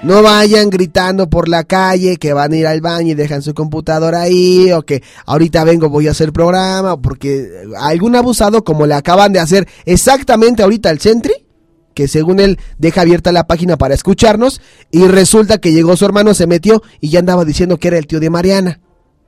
[0.03, 3.53] no vayan gritando por la calle que van a ir al baño y dejan su
[3.53, 8.95] computadora ahí, o que ahorita vengo, voy a hacer programa, porque algún abusado, como le
[8.95, 11.45] acaban de hacer exactamente ahorita al Sentry,
[11.93, 16.33] que según él deja abierta la página para escucharnos, y resulta que llegó su hermano,
[16.33, 18.79] se metió y ya andaba diciendo que era el tío de Mariana,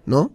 [0.06, 0.32] ¿no?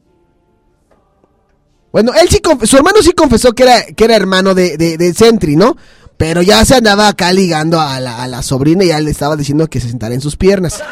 [1.91, 5.15] Bueno, él sí, su hermano sí confesó que era, que era hermano de, de, de
[5.15, 5.77] Sentry, ¿no?
[6.19, 9.81] Pero ya se andaba acá ligando a la, sobrina y ya le estaba diciendo que
[9.81, 10.83] se sentara en sus piernas.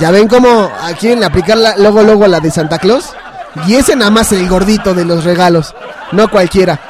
[0.00, 3.10] Ya ven cómo quieren aplicar la, luego, luego la de Santa Claus.
[3.68, 5.72] Y ese nada más el gordito de los regalos,
[6.10, 6.80] no cualquiera.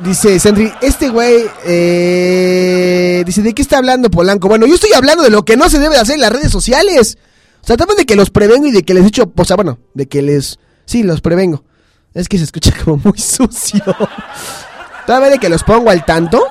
[0.00, 4.48] Dice Sandri, este güey, eh, dice, ¿de qué está hablando Polanco?
[4.48, 6.50] Bueno, yo estoy hablando de lo que no se debe de hacer en las redes
[6.50, 7.18] sociales.
[7.62, 10.08] O sea, de que los prevengo y de que les echo, o sea, bueno, de
[10.08, 11.62] que les, sí, los prevengo.
[12.14, 13.82] Es que se escucha como muy sucio.
[15.06, 16.42] Todavía de que los pongo al tanto,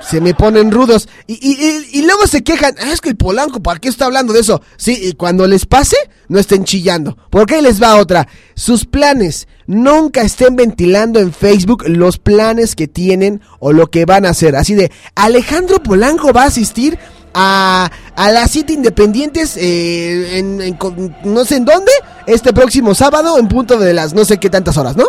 [0.00, 1.08] se me ponen rudos.
[1.26, 4.32] Y, y- y- luego se quejan, "Ah, es que el Polanco, ¿para qué está hablando
[4.32, 4.60] de eso?
[4.76, 5.96] Sí, y cuando les pase,
[6.28, 7.16] no estén chillando.
[7.30, 8.26] Porque ahí les va otra.
[8.54, 14.26] Sus planes, nunca estén ventilando en Facebook los planes que tienen o lo que van
[14.26, 14.54] a hacer.
[14.56, 16.98] Así de, Alejandro Polanco va a asistir
[17.38, 20.78] a, a las siete independientes eh, en,
[21.24, 21.92] no sé en dónde,
[22.26, 25.04] este próximo sábado en punto de las no sé qué tantas horas, ¿no?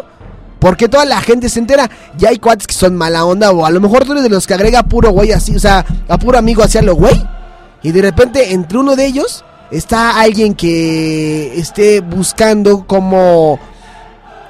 [0.59, 1.89] Porque toda la gente se entera.
[2.17, 3.51] Ya hay cuates que son mala onda.
[3.51, 5.55] O a lo mejor tú eres de los que agrega puro güey así.
[5.55, 7.23] O sea, a puro amigo hacia lo güey.
[7.83, 13.59] Y de repente, entre uno de ellos, está alguien que esté buscando como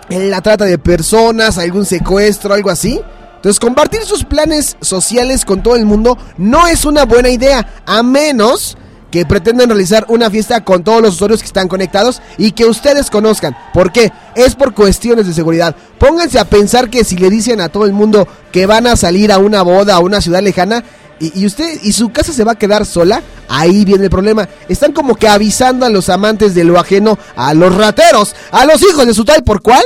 [0.10, 3.02] la trata de personas, algún secuestro, algo así.
[3.38, 8.04] Entonces, compartir sus planes sociales con todo el mundo no es una buena idea, a
[8.04, 8.78] menos
[9.12, 13.10] que pretendan realizar una fiesta con todos los usuarios que están conectados y que ustedes
[13.10, 13.56] conozcan.
[13.74, 14.12] ¿Por qué?
[14.36, 15.76] Es por cuestiones de seguridad.
[15.98, 19.32] Pónganse a pensar que si le dicen a todo el mundo que van a salir
[19.32, 20.84] a una boda a una ciudad lejana
[21.20, 24.50] y, y usted y su casa se va a quedar sola, ahí viene el problema.
[24.68, 28.82] Están como que avisando a los amantes de lo ajeno, a los rateros, a los
[28.82, 29.84] hijos de su tal por cual,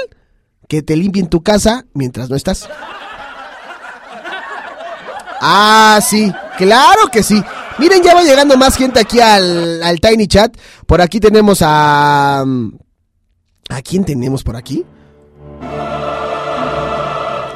[0.67, 2.67] que te limpien tu casa mientras no estás.
[5.41, 7.43] Ah, sí, claro que sí.
[7.79, 10.55] Miren, ya va llegando más gente aquí al, al Tiny Chat.
[10.85, 12.45] Por aquí tenemos a...
[13.69, 14.85] ¿A quién tenemos por aquí?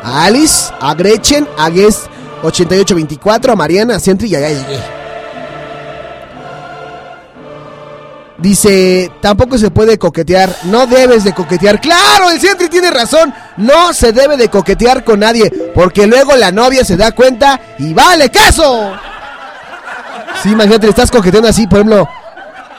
[0.04, 2.08] A Alice, a Gretchen, a Guest
[2.42, 5.05] 8824, a Mariana, a Sentry y a.
[8.38, 11.80] Dice, tampoco se puede coquetear, no debes de coquetear.
[11.80, 16.52] Claro, el Sentry tiene razón, no se debe de coquetear con nadie, porque luego la
[16.52, 18.92] novia se da cuenta y vale caso.
[20.44, 22.10] Sí, imagínate, le estás coqueteando así, por ejemplo,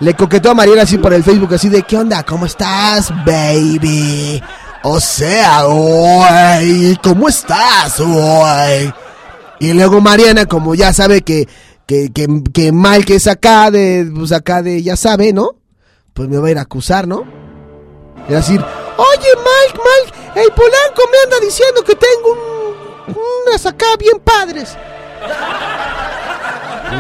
[0.01, 2.23] le coqueteó a Mariana así por el Facebook, así de, ¿qué onda?
[2.23, 4.43] ¿Cómo estás, baby?
[4.83, 8.93] O sea, güey, ¿cómo estás, güey?
[9.59, 11.49] Y luego Mariana, como ya sabe que,
[11.87, 15.57] que, que, que mal que es acá de, pues acá de, ya sabe, ¿no?
[16.13, 17.25] Pues me va a ir a acusar, ¿no?
[18.29, 23.17] Y decir, oye, Mike, Mike, el Polanco me anda diciendo que tengo un,
[23.49, 24.77] unas acá bien padres.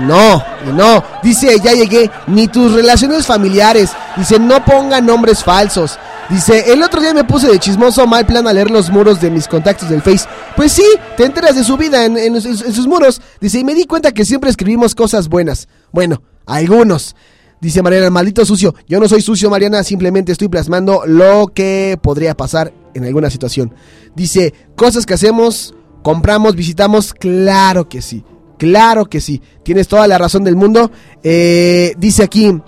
[0.03, 3.93] No, no, dice, ya llegué, ni tus relaciones familiares.
[4.17, 5.99] Dice, no pongan nombres falsos.
[6.29, 9.31] Dice, el otro día me puse de chismoso mal plan a leer los muros de
[9.31, 10.27] mis contactos del Face.
[10.57, 10.85] Pues sí,
[11.17, 13.21] te enteras de su vida en, en- sus muros.
[13.41, 15.69] Dice, y me di cuenta que siempre escribimos cosas buenas.
[15.93, 17.15] Bueno, algunos.
[17.61, 18.75] Dice Mariana, maldito sucio.
[18.89, 23.73] Yo no soy sucio, Mariana, simplemente estoy plasmando lo que podría pasar en alguna situación.
[24.17, 28.25] Dice, cosas que hacemos, compramos, visitamos, claro que sí.
[28.59, 30.91] Claro que sí, tienes toda la razón del mundo.
[31.23, 32.59] Eh, dice aquí,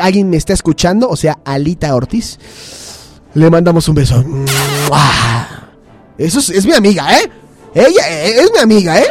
[0.00, 2.38] alguien me está escuchando, o sea, Alita Ortiz.
[3.34, 4.24] Le mandamos un beso.
[6.18, 7.30] Eso es, es mi amiga, ¿eh?
[7.74, 9.06] Ella eh, es mi amiga, ¿eh?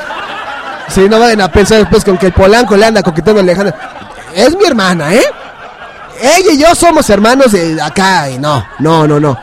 [0.90, 3.76] Si no vayan a pensar después con que el Polanco le anda coqueteando a Alejandra.
[4.36, 5.24] Es mi hermana, ¿eh?
[6.22, 9.38] Ella y yo somos hermanos de acá y no, no, no, no.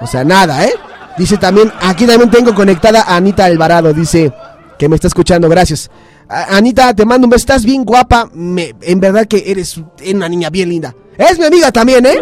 [0.00, 0.74] O sea, nada, ¿eh?
[1.16, 4.32] Dice también, aquí también tengo conectada a Anita Alvarado, dice
[4.78, 5.90] que me está escuchando, gracias.
[6.28, 9.78] Anita, te mando un beso, estás bien guapa, me- en verdad que eres
[10.12, 10.94] una niña bien linda.
[11.16, 12.18] Es mi amiga también, ¿eh?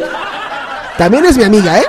[1.00, 1.86] También es mi amiga, ¿eh?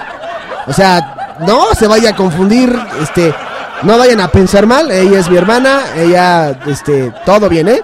[0.68, 3.36] O sea, no se vaya a confundir, este,
[3.84, 7.82] no vayan a pensar mal, ella es mi hermana, ella, este, todo bien, ¿eh?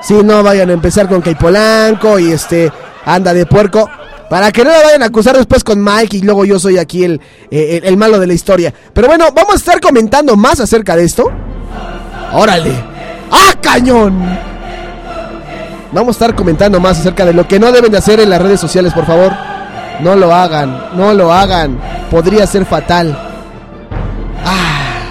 [0.00, 2.70] Sí, no vayan a empezar con que Polanco y este,
[3.04, 3.90] anda de puerco.
[4.30, 7.02] Para que no me vayan a acusar después con Mike y luego yo soy aquí
[7.02, 8.72] el, eh, el, el malo de la historia.
[8.92, 11.32] Pero bueno, vamos a estar comentando más acerca de esto.
[12.32, 12.70] Órale.
[13.32, 14.38] ¡Ah, cañón!
[15.90, 18.40] Vamos a estar comentando más acerca de lo que no deben de hacer en las
[18.40, 19.49] redes sociales, por favor.
[20.02, 21.78] No lo hagan, no lo hagan.
[22.10, 23.16] Podría ser fatal.
[24.44, 25.02] Ah.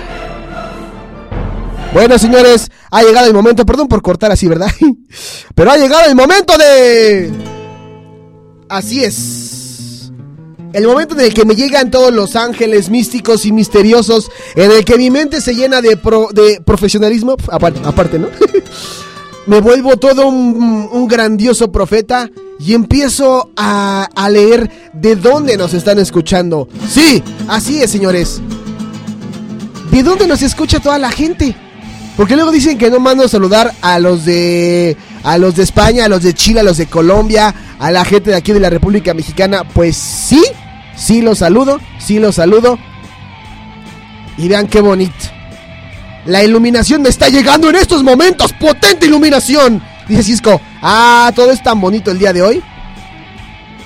[1.93, 4.69] Bueno, señores, ha llegado el momento, perdón por cortar así, ¿verdad?
[5.55, 7.31] Pero ha llegado el momento de...
[8.69, 10.11] Así es.
[10.73, 14.85] El momento en el que me llegan todos los ángeles místicos y misteriosos, en el
[14.85, 18.27] que mi mente se llena de, pro- de profesionalismo, aparte, ¿no?
[19.47, 25.97] me vuelvo todo un grandioso profeta y empiezo a, a leer de dónde nos están
[25.97, 26.67] escuchando.
[26.89, 28.41] Sí, así es, señores.
[29.89, 31.55] ¿De dónde nos escucha toda la gente?
[32.19, 36.05] Porque luego dicen que no mando a saludar a los de a los de España,
[36.05, 38.69] a los de Chile, a los de Colombia, a la gente de aquí de la
[38.69, 39.63] República Mexicana.
[39.63, 40.43] Pues sí,
[40.97, 42.77] sí los saludo, sí los saludo.
[44.37, 45.13] Y vean qué bonito.
[46.25, 48.51] La iluminación me está llegando en estos momentos.
[48.51, 49.81] Potente iluminación.
[50.09, 50.59] Dice Cisco.
[50.81, 52.63] Ah, todo es tan bonito el día de hoy.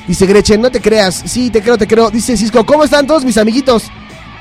[0.07, 1.21] Dice Gretchen, no te creas.
[1.25, 2.09] Sí, te creo, te creo.
[2.09, 3.91] Dice Cisco, ¿cómo están todos mis amiguitos?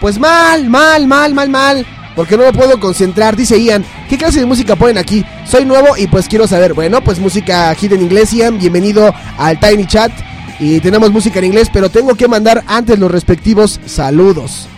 [0.01, 1.87] Pues mal, mal, mal, mal, mal.
[2.15, 3.37] Porque no me puedo concentrar.
[3.37, 5.25] Dice Ian, ¿qué clase de música ponen aquí?
[5.45, 6.73] Soy nuevo y pues quiero saber.
[6.73, 8.59] Bueno, pues música hit en inglés, Ian.
[8.59, 10.13] Bienvenido al Tiny Chat.
[10.61, 14.69] Y tenemos música en inglés, pero tengo que mandar antes los respectivos saludos.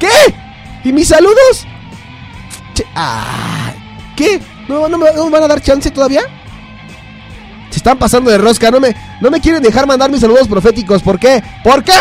[0.00, 0.34] ¿Qué?
[0.82, 1.66] ¿Y mis saludos?
[2.94, 3.72] Ah,
[4.16, 4.40] ¿Qué?
[4.68, 6.22] ¿No, no me no me van a dar chance todavía?
[7.70, 11.02] Se están pasando de rosca, no me, no me quieren dejar mandar mis saludos proféticos.
[11.02, 11.42] ¿Por qué?
[11.62, 11.92] ¿Por qué?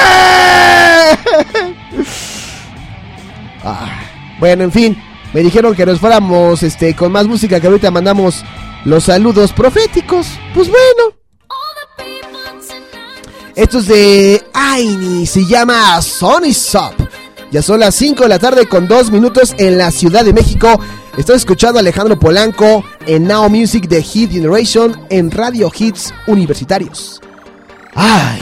[3.70, 4.00] Ah,
[4.40, 5.04] bueno, en fin,
[5.34, 8.46] me dijeron que nos fuéramos este, con más música, que ahorita mandamos
[8.86, 10.28] los saludos proféticos.
[10.54, 11.18] Pues bueno.
[13.56, 16.94] Esto es de Aini, se llama Sony Sop.
[17.52, 20.80] Ya son las 5 de la tarde con 2 minutos en la Ciudad de México.
[21.18, 27.22] Estoy escuchando a Alejandro Polanco en Now Music de Hit Generation en Radio Hits Universitarios.
[27.96, 28.42] ¡Ay!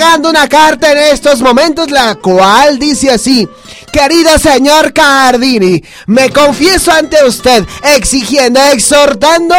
[0.00, 3.46] una carta en estos momentos, la cual dice así.
[3.92, 7.64] Querido señor Cardini, me confieso ante usted,
[7.96, 9.54] exigiendo, exhortando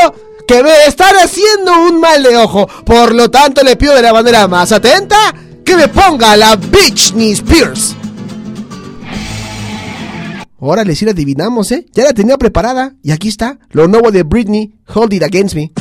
[0.47, 2.67] que me están haciendo un mal de ojo.
[2.85, 5.33] Por lo tanto, le pido de la manera más atenta
[5.63, 7.95] que me ponga la Britney Spears.
[10.57, 11.85] Órale, si sí la adivinamos, ¿eh?
[11.93, 12.95] Ya la tenía preparada.
[13.03, 15.71] Y aquí está, lo nuevo de Britney, Hold It Against Me.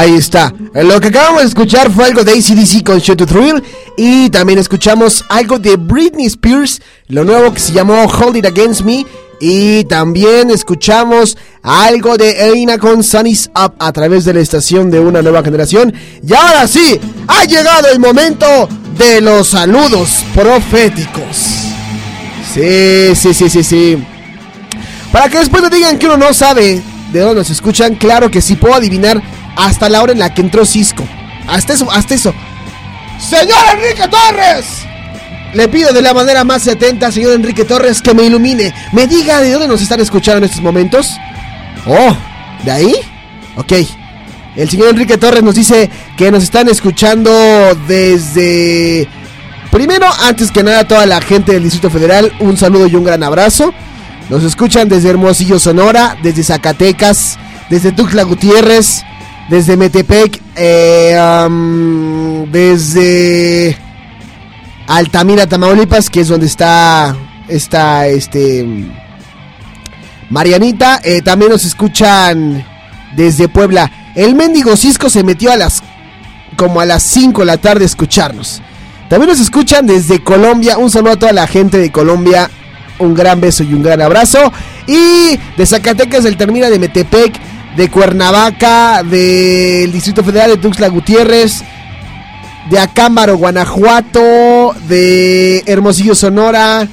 [0.00, 0.50] Ahí está.
[0.72, 3.62] Lo que acabamos de escuchar fue algo de ACDC con Show to Thrill.
[3.98, 8.80] Y también escuchamos algo de Britney Spears, lo nuevo que se llamó Hold It Against
[8.80, 9.04] Me.
[9.42, 15.00] Y también escuchamos algo de Eina con Sunny's Up a través de la estación de
[15.00, 15.92] una nueva generación.
[16.26, 16.98] Y ahora sí,
[17.28, 21.36] ha llegado el momento de los saludos proféticos.
[22.54, 24.02] Sí, sí, sí, sí, sí.
[25.12, 26.80] Para que después no digan que uno no sabe
[27.12, 29.20] de dónde nos escuchan, claro que sí puedo adivinar
[29.66, 31.06] hasta la hora en la que entró Cisco.
[31.46, 32.34] Hasta eso, hasta eso.
[33.18, 34.86] ¡Señor Enrique Torres!
[35.52, 38.72] Le pido de la manera más atenta, señor Enrique Torres, que me ilumine.
[38.92, 41.16] Me diga de dónde nos están escuchando en estos momentos.
[41.86, 42.16] Oh,
[42.64, 42.94] ¿de ahí?
[43.56, 43.72] Ok.
[44.56, 47.30] El señor Enrique Torres nos dice que nos están escuchando
[47.88, 49.08] desde...
[49.70, 53.22] Primero, antes que nada, toda la gente del Distrito Federal, un saludo y un gran
[53.22, 53.72] abrazo.
[54.28, 57.38] Nos escuchan desde Hermosillo, Sonora, desde Zacatecas,
[57.68, 59.04] desde Tuxtla Gutiérrez,
[59.50, 61.18] desde Metepec, eh,
[62.52, 63.76] desde
[64.86, 67.16] Altamira, Tamaulipas, que es donde está,
[67.48, 68.64] está este
[70.30, 71.00] Marianita.
[71.02, 72.64] Eh, también nos escuchan
[73.16, 73.90] desde Puebla.
[74.14, 75.82] El mendigo Cisco se metió a las
[76.56, 78.62] como a las 5 de la tarde a escucharnos.
[79.08, 80.78] También nos escuchan desde Colombia.
[80.78, 82.48] Un saludo a toda la gente de Colombia.
[83.00, 84.52] Un gran beso y un gran abrazo.
[84.86, 91.62] Y de Zacatecas, del Termina de Metepec, de Cuernavaca, del Distrito Federal de Tuxtla Gutiérrez,
[92.70, 96.86] de Acámbaro, Guanajuato, de Hermosillo, Sonora.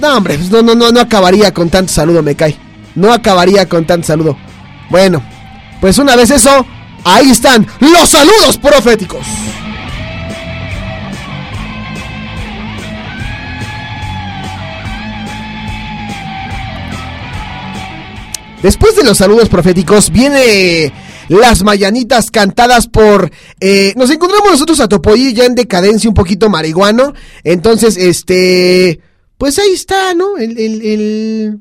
[0.00, 2.56] No, hombre, pues no, no, no, no acabaría con tanto saludo, me cae.
[2.94, 4.36] No acabaría con tanto saludo.
[4.88, 5.22] Bueno,
[5.80, 6.66] pues una vez eso,
[7.04, 9.26] ahí están los saludos proféticos.
[18.62, 20.92] Después de los saludos proféticos viene
[21.28, 23.30] las mañanitas cantadas por...
[23.60, 27.14] eh, nos encontramos nosotros a Topoyi ya en decadencia un poquito marihuano.
[27.44, 29.00] Entonces, este...
[29.38, 30.36] Pues ahí está, ¿no?
[30.36, 31.58] El, el, el-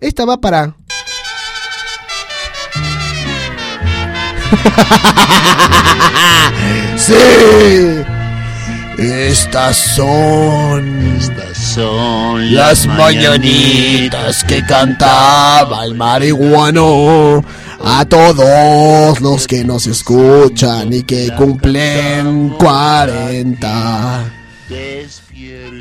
[0.00, 0.74] Esta va para...
[6.96, 8.02] sí.
[8.98, 11.16] Estas son...
[11.16, 17.44] Estas son las mañanitas que cantaba el marihuano
[17.84, 24.24] a todos los que nos escuchan y que cumplen 40.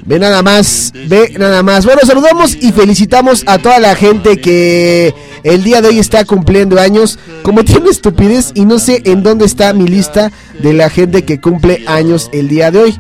[0.03, 1.86] Ve nada más, ve nada más.
[1.86, 5.14] Bueno, saludamos y felicitamos a toda la gente que
[5.44, 7.19] el día de hoy está cumpliendo años.
[7.44, 11.40] Como tiene estupidez y no sé en dónde está mi lista de la gente que
[11.40, 12.98] cumple años el día de hoy.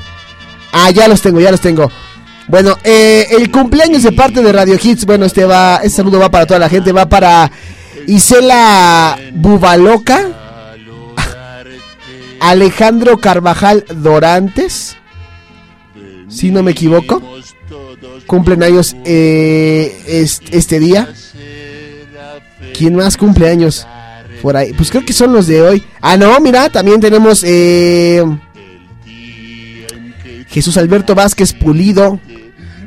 [0.71, 1.91] Ah, ya los tengo, ya los tengo.
[2.47, 5.05] Bueno, eh, el cumpleaños de parte de Radio Hits.
[5.05, 7.51] Bueno, este va, este saludo va para toda la gente, va para
[8.07, 10.27] Isela Bubaloca,
[12.39, 14.97] Alejandro Carvajal Dorantes,
[16.31, 17.21] si no me equivoco,
[18.25, 21.07] cumplen años eh, es- este día.
[22.73, 23.85] ¿Quién más cumple años?
[24.41, 25.83] Por ahí, pues creo que son los de hoy.
[26.01, 28.23] Ah, no, mira, también tenemos eh,
[30.49, 32.19] Jesús Alberto Vázquez Pulido,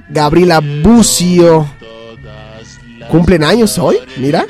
[0.09, 1.69] Gabriela Bucio.
[3.11, 3.99] ¿Cumplen años hoy?
[4.16, 4.47] Mira.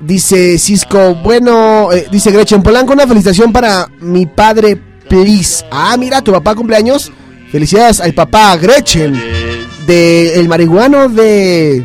[0.00, 4.78] Dice Cisco, bueno, eh, dice Gretchen Polanco, una felicitación para mi padre,
[5.10, 5.62] please.
[5.70, 7.12] Ah, mira, tu papá cumpleaños.
[7.50, 9.20] Felicidades al papá Gretchen,
[9.84, 11.84] de el marihuano de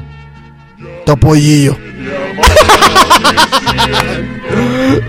[1.05, 1.75] Topollillo.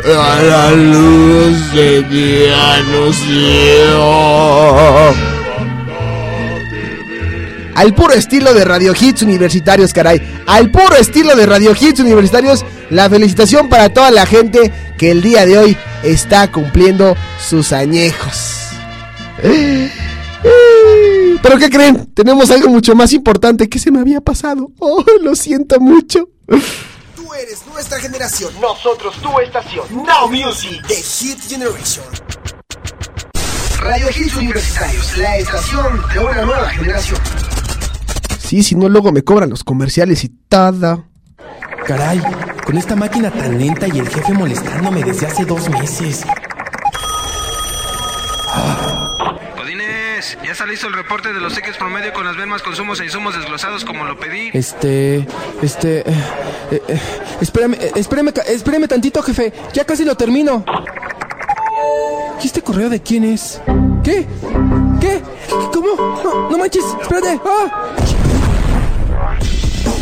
[0.07, 2.57] A la luz de día.
[7.77, 10.23] Al puro estilo de Radio Hits Universitarios, caray.
[10.47, 15.21] Al puro estilo de Radio Hits Universitarios, la felicitación para toda la gente que el
[15.21, 18.71] día de hoy está cumpliendo sus añejos.
[21.43, 22.07] ¿Pero qué creen?
[22.15, 24.71] Tenemos algo mucho más importante que se me había pasado.
[24.79, 26.31] Oh, lo siento mucho.
[26.47, 28.55] Tú eres nuestra generación.
[28.59, 29.85] Nosotros tu estación.
[29.91, 30.83] Now Music.
[30.89, 32.05] The Hit Generation.
[33.81, 37.21] Radio Hits Universitarios, la estación de una nueva generación.
[38.47, 41.05] Sí, si no, luego me cobran los comerciales y todo.
[41.85, 42.23] Caray,
[42.65, 46.25] con esta máquina tan lenta y el jefe molestándome desde hace dos meses.
[50.45, 53.35] Ya está listo el reporte de los X promedio con las más consumos e insumos
[53.37, 54.51] desglosados como lo pedí.
[54.53, 55.27] Este,
[55.61, 56.15] este, eh,
[56.71, 57.01] eh, eh,
[57.41, 59.53] espérame, eh, espérame, espérame tantito, jefe.
[59.73, 60.65] Ya casi lo termino.
[62.41, 63.61] ¿Y este correo de quién es?
[64.05, 64.27] ¿Qué?
[65.01, 65.21] ¿Qué?
[65.73, 66.21] ¿Cómo?
[66.23, 67.41] No, no manches, espérate.
[67.45, 68.26] ¡Ah!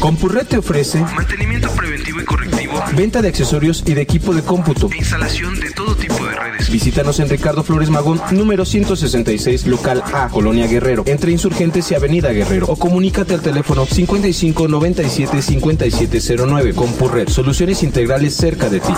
[0.04, 4.90] Compurred te ofrece Mantenimiento preventivo y correctivo venta de accesorios y de equipo de cómputo.
[4.94, 6.68] Instalación de todo tipo de redes.
[6.68, 12.32] Visítanos en Ricardo Flores Magón, número 166, local A, Colonia Guerrero, entre Insurgentes y Avenida
[12.32, 12.66] Guerrero.
[12.66, 16.74] O comunícate al teléfono 55 97 5709.
[16.74, 18.92] Compurred, soluciones integrales cerca de ti.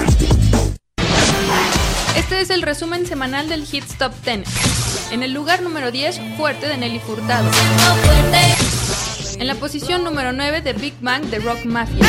[2.16, 5.12] Este es el resumen semanal del Hits Top 10.
[5.12, 7.48] En el lugar número 10, Fuerte de Nelly Furtado.
[9.38, 12.04] En la posición número 9 de Big Bang de Rock Mafia.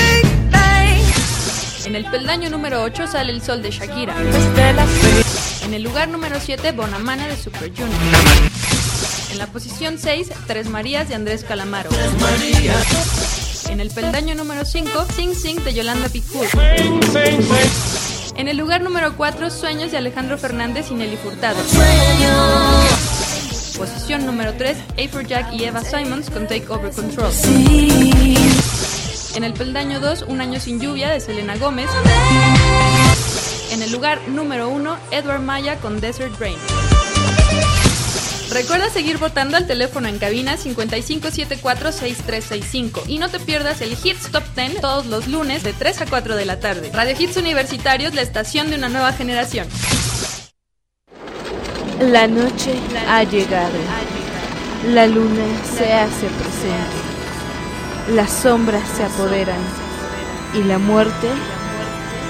[1.85, 4.15] En el peldaño número 8 sale El Sol de Shakira.
[5.63, 7.91] En el lugar número 7, Bonamana de Super Junior.
[9.31, 11.89] En la posición 6, Tres Marías de Andrés Calamaro.
[13.69, 16.49] En el peldaño número 5, Sing Sing de Yolanda Picoult.
[18.37, 21.57] En el lugar número 4, Sueños de Alejandro Fernández y Nelly Furtado.
[23.77, 24.75] Posición número 3,
[25.27, 27.31] Jack y Eva Simons con Take Over Control.
[29.35, 31.87] En el peldaño 2, Un año sin lluvia de Selena Gómez.
[33.71, 36.57] En el lugar número 1, Edward Maya con Desert Rain.
[38.49, 44.41] Recuerda seguir votando al teléfono en cabina 55746365 y no te pierdas el Hits Top
[44.55, 46.89] 10 todos los lunes de 3 a 4 de la tarde.
[46.93, 49.67] Radio Hits Universitarios, la estación de una nueva generación.
[51.99, 52.75] La noche
[53.09, 53.73] ha llegado.
[54.85, 55.43] La luna
[55.75, 58.13] se hace presente.
[58.13, 59.57] Las sombras se apoderan
[60.53, 61.27] y la muerte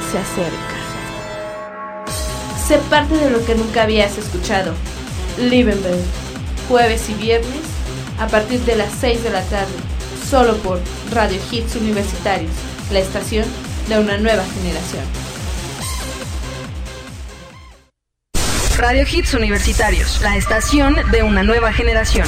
[0.09, 0.77] se acerca.
[2.65, 4.73] Sé parte de lo que nunca habías escuchado.
[5.37, 5.99] Liebenberg,
[6.69, 7.61] jueves y viernes
[8.21, 9.75] a partir de las 6 de la tarde,
[10.29, 10.79] solo por
[11.11, 12.53] Radio Hits Universitarios,
[12.93, 13.45] la estación
[13.89, 15.26] de una nueva generación.
[18.77, 22.27] Radio Hits Universitarios, la estación de una nueva generación.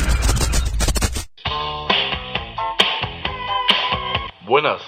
[4.48, 4.82] Buenas.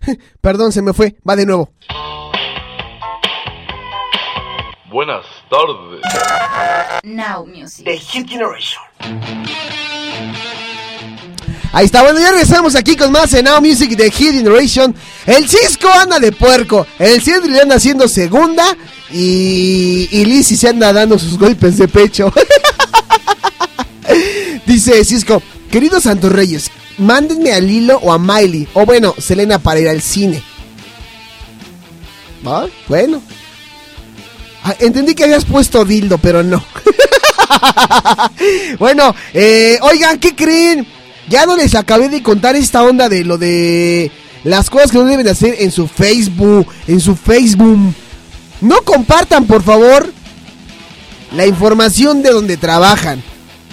[0.40, 1.16] Perdón, se me fue.
[1.28, 1.70] Va de nuevo.
[4.90, 6.00] Buenas tardes.
[7.02, 7.84] Now Music.
[7.84, 8.82] The Hit Generation.
[11.74, 14.94] Ahí está, bueno, ya regresamos aquí con más en Now Music de Hit Generation.
[15.26, 18.64] El Cisco anda de puerco, el Cedri le anda haciendo segunda
[19.10, 22.32] y, y Lizzy se anda dando sus golpes de pecho.
[24.66, 29.80] Dice Cisco, queridos Santos Reyes, mándenme a Lilo o a Miley, o bueno, Selena para
[29.80, 30.44] ir al cine.
[32.46, 32.68] ¿Va?
[32.86, 33.20] Bueno.
[34.62, 36.64] Ah, entendí que habías puesto dildo, pero no.
[38.78, 40.86] bueno, eh, oigan, ¿qué creen?
[41.28, 44.10] Ya no les acabé de contar esta onda de lo de
[44.44, 47.94] las cosas que no deben de hacer en su Facebook, en su Facebook.
[48.60, 50.12] No compartan, por favor,
[51.32, 53.22] la información de donde trabajan.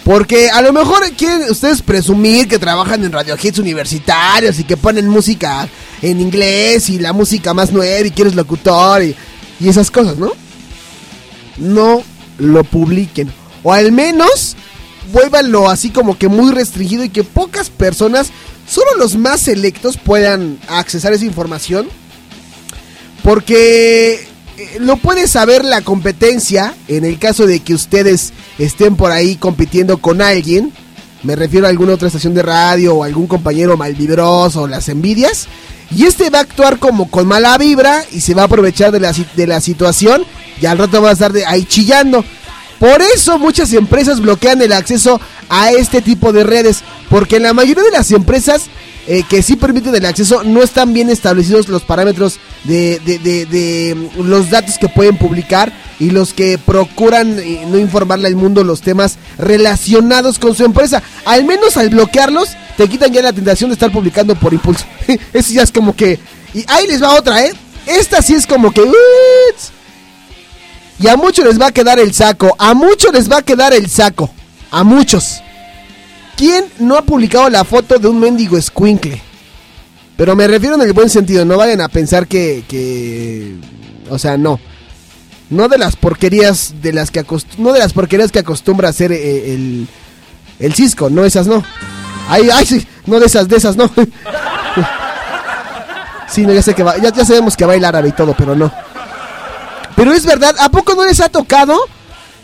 [0.03, 4.75] Porque a lo mejor quieren ustedes presumir que trabajan en radio hits universitarios y que
[4.75, 5.67] ponen música
[6.01, 9.15] en inglés y la música más nueva y quieres locutor y,
[9.59, 10.31] y esas cosas, ¿no?
[11.57, 12.01] No
[12.39, 13.31] lo publiquen.
[13.61, 14.55] O al menos
[15.11, 18.31] vuélvanlo así como que muy restringido y que pocas personas,
[18.67, 21.87] solo los más selectos, puedan accesar esa información.
[23.23, 29.11] Porque eh, lo puede saber la competencia en el caso de que ustedes estén por
[29.11, 30.71] ahí compitiendo con alguien.
[31.23, 35.47] Me refiero a alguna otra estación de radio o algún compañero malvibroso o las envidias.
[35.95, 38.99] Y este va a actuar como con mala vibra y se va a aprovechar de
[38.99, 40.23] la, de la situación
[40.61, 42.23] y al rato va a estar ahí chillando.
[42.81, 46.81] Por eso muchas empresas bloquean el acceso a este tipo de redes,
[47.11, 48.63] porque en la mayoría de las empresas
[49.05, 54.49] eh, que sí permiten el acceso no están bien establecidos los parámetros de, mm, los
[54.49, 59.17] datos que pueden publicar y los que procuran eh, no informarle al mundo los temas
[59.37, 61.03] relacionados con su empresa.
[61.25, 64.85] Al menos al bloquearlos te quitan ya la tentación de estar publicando por impulso.
[65.33, 66.17] Eso ya es como que...
[66.55, 67.53] Y ahí les va otra, ¿eh?
[67.85, 68.81] Esta sí es como que...
[71.01, 72.55] Y a muchos les va a quedar el saco.
[72.59, 74.29] A muchos les va a quedar el saco.
[74.69, 75.41] A muchos.
[76.37, 79.21] ¿Quién no ha publicado la foto de un mendigo escuincle?
[80.15, 81.43] Pero me refiero en el buen sentido.
[81.45, 82.63] No vayan a pensar que.
[82.67, 83.55] que
[84.09, 84.59] o sea, no.
[85.49, 89.11] No de las porquerías de las que acost- no de las porquerías que acostumbra hacer
[89.11, 89.87] eh, el,
[90.59, 91.61] el Cisco, no esas no.
[92.29, 93.91] Ay, ay, sí, no de esas, de esas no.
[96.29, 98.71] sí, ya sé que va, ya, ya sabemos que baila árabe y todo, pero no.
[100.01, 101.77] Pero es verdad, ¿a poco no les ha tocado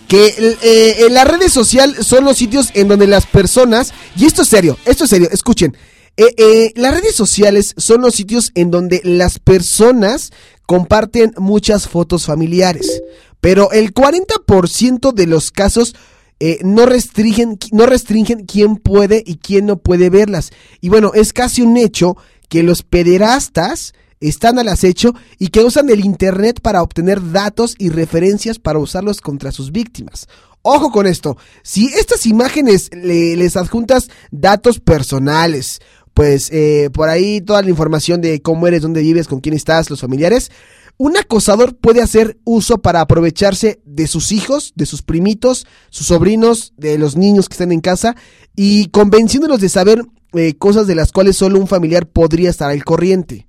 [0.07, 0.27] que
[0.61, 4.47] eh, en las redes sociales son los sitios en donde las personas, y esto es
[4.47, 5.75] serio, esto es serio, escuchen,
[6.17, 10.31] eh, eh, las redes sociales son los sitios en donde las personas
[10.67, 13.01] comparten muchas fotos familiares,
[13.41, 15.95] pero el 40% de los casos
[16.39, 20.51] eh, no restringen, no restringen quién puede y quién no puede verlas.
[20.79, 22.17] Y bueno, es casi un hecho
[22.49, 27.89] que los pederastas están al acecho y que usan el Internet para obtener datos y
[27.89, 30.27] referencias para usarlos contra sus víctimas.
[30.61, 35.79] Ojo con esto, si estas imágenes le- les adjuntas datos personales,
[36.13, 39.89] pues eh, por ahí toda la información de cómo eres, dónde vives, con quién estás,
[39.89, 40.51] los familiares,
[40.97, 46.73] un acosador puede hacer uso para aprovecharse de sus hijos, de sus primitos, sus sobrinos,
[46.75, 48.15] de los niños que están en casa
[48.55, 50.03] y convenciéndolos de saber
[50.33, 53.45] eh, cosas de las cuales solo un familiar podría estar al corriente.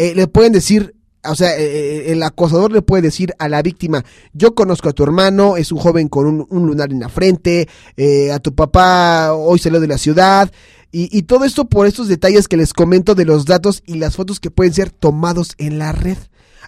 [0.00, 3.60] Eh, le pueden decir, o sea, eh, eh, el acosador le puede decir a la
[3.60, 4.02] víctima,
[4.32, 7.68] yo conozco a tu hermano, es un joven con un, un lunar en la frente,
[8.32, 10.50] a tu papá hoy salió de la ciudad,
[10.90, 14.16] y, y todo esto por estos detalles que les comento de los datos y las
[14.16, 16.16] fotos que pueden ser tomados en la red.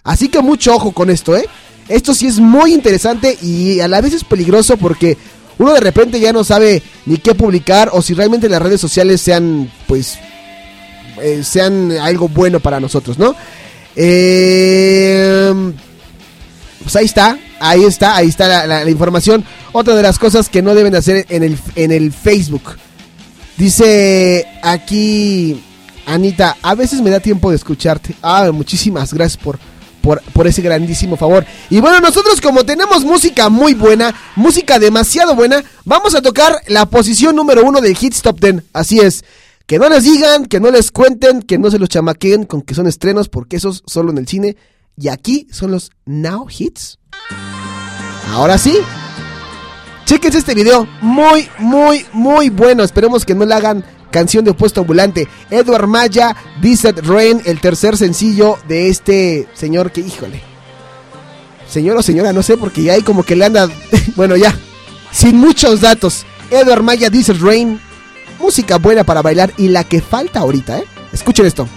[0.03, 1.47] Así que mucho ojo con esto, ¿eh?
[1.87, 5.17] Esto sí es muy interesante y a la vez es peligroso porque
[5.57, 9.21] uno de repente ya no sabe ni qué publicar o si realmente las redes sociales
[9.21, 10.19] sean, pues,
[11.21, 13.35] eh, sean algo bueno para nosotros, ¿no?
[13.95, 15.53] Eh,
[16.81, 19.45] pues ahí está, ahí está, ahí está la, información.
[19.71, 22.77] Otra de las cosas que no deben hacer en el, en el Facebook.
[23.57, 25.61] Dice aquí
[26.05, 28.15] Anita, a veces me da tiempo de escucharte.
[28.21, 29.59] Ah, muchísimas gracias por,
[30.01, 31.45] por, por ese grandísimo favor.
[31.69, 36.85] Y bueno, nosotros como tenemos música muy buena, música demasiado buena, vamos a tocar la
[36.87, 38.63] posición número uno del Hits Top 10.
[38.73, 39.23] Así es.
[39.65, 42.75] Que no les digan, que no les cuenten, que no se los chamaqueen con que
[42.75, 44.57] son estrenos, porque esos solo en el cine.
[44.97, 46.99] Y aquí son los Now Hits.
[48.29, 48.77] Ahora sí.
[50.05, 50.87] Chequense este video.
[51.01, 52.83] Muy, muy, muy bueno.
[52.83, 55.27] Esperemos que no le hagan canción de opuesto ambulante.
[55.49, 60.41] Edward Maya, Desert Rain, el tercer sencillo de este señor que, híjole.
[61.69, 63.67] Señor o señora, no sé, porque ya hay como que le anda.
[64.15, 64.55] bueno, ya.
[65.11, 66.25] Sin muchos datos.
[66.51, 67.79] Edward Maya, Desert Rain.
[68.39, 70.83] Música buena para bailar y la que falta ahorita, ¿eh?
[71.11, 71.67] Escuchen esto.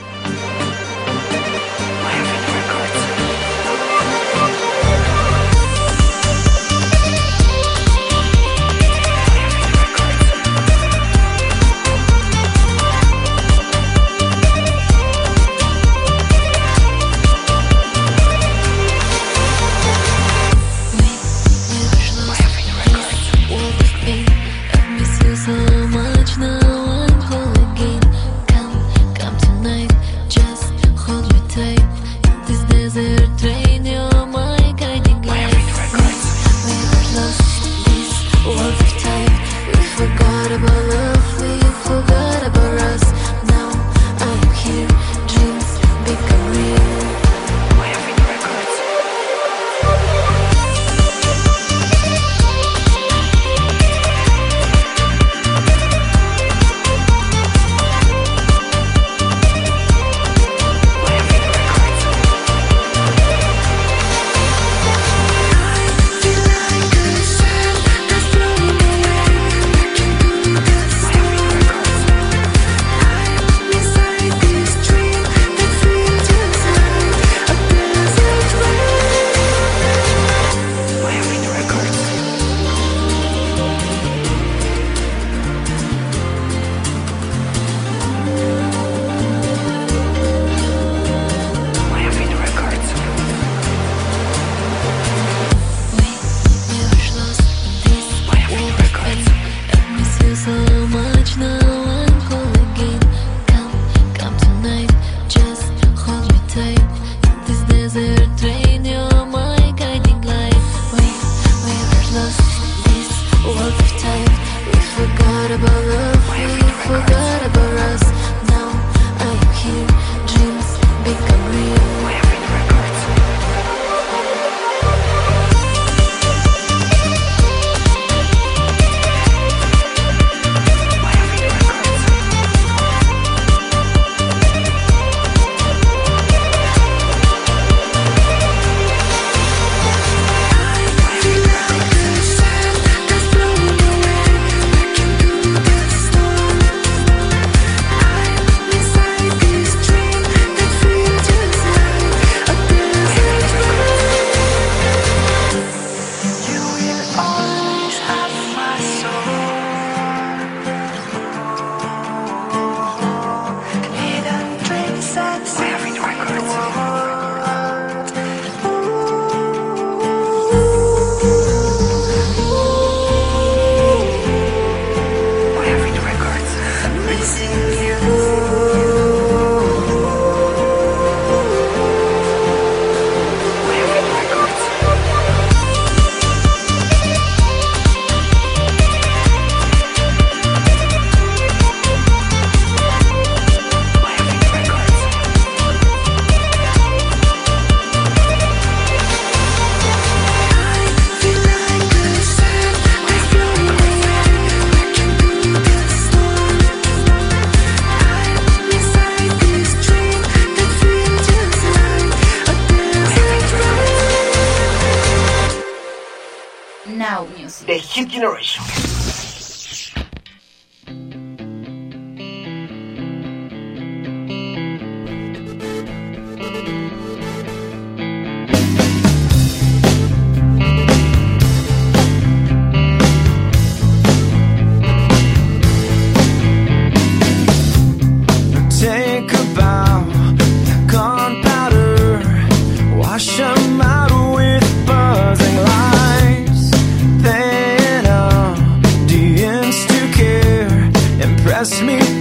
[251.73, 252.16] Impress me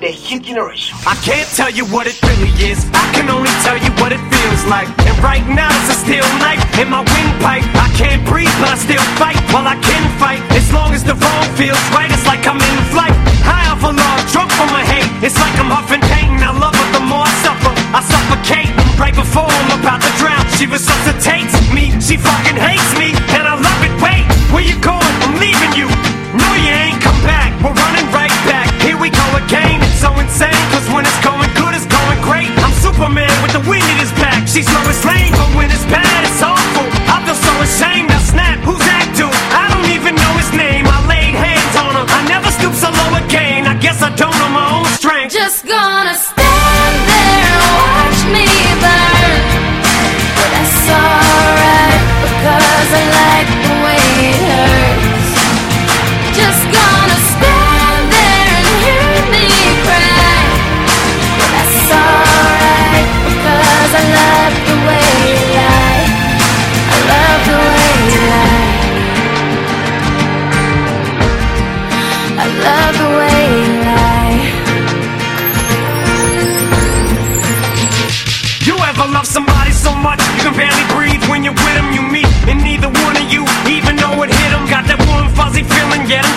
[0.00, 0.96] The Hit Generation.
[1.06, 2.82] I can't tell you what it really is.
[2.90, 4.90] I can only tell you what it feels like.
[5.06, 7.62] And right now it's a steel knife in my windpipe.
[7.78, 10.42] I can't breathe, but I still fight while I can fight.
[10.52, 13.14] As long as the wrong feels right, it's like I'm in flight.
[13.46, 15.08] High off a log, drunk from my hate.
[15.22, 16.42] It's like I'm huffing pain.
[16.42, 17.72] I love her the more I suffer.
[17.94, 20.42] I suffocate right before I'm about to drown.
[20.58, 21.94] She resuscitates me.
[22.02, 23.94] She fucking hates me, and I love it.
[24.02, 25.14] Wait, where you going?
[25.22, 25.86] I'm leaving you.
[26.34, 27.54] No, you ain't come back.
[27.62, 28.63] We're running right back.
[28.94, 29.82] Here we go again.
[29.82, 32.46] It's so insane, cause when it's going good, it's going great.
[32.62, 34.46] I'm Superman with the wind in his back.
[34.46, 36.86] She's slow as lame, but when it's bad, it's awful.
[37.10, 38.14] I feel so ashamed.
[38.14, 39.34] Now snap, who's that dude?
[39.50, 40.86] I don't even know his name.
[40.86, 42.06] I laid hands on him.
[42.06, 43.66] I never stoop so low again.
[43.66, 45.34] I guess I don't know my own strength.
[45.34, 46.03] Just gonna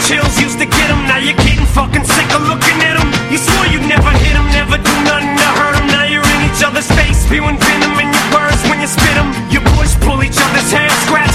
[0.08, 1.02] chills used to get 'em.
[1.12, 3.10] Now you're getting fucking sick of looking at 'em.
[3.32, 5.88] You swore you'd never hit 'em, never do nothing to hurt 'em.
[5.96, 9.30] Now you're in each other's face, spewing venom in your words when you spit 'em.
[9.52, 11.27] You push, pull each other's hair, scratch,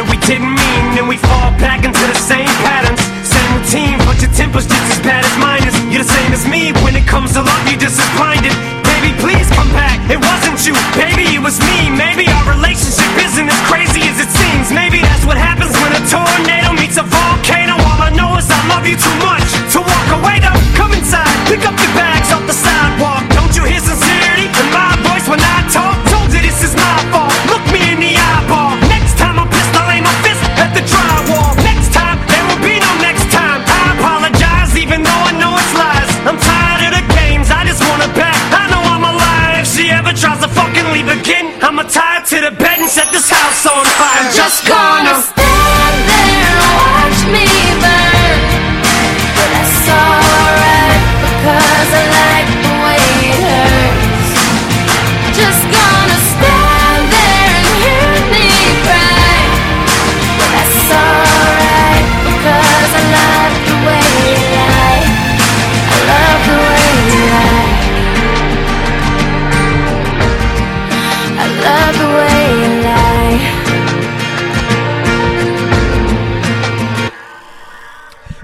[0.00, 0.49] that we didn't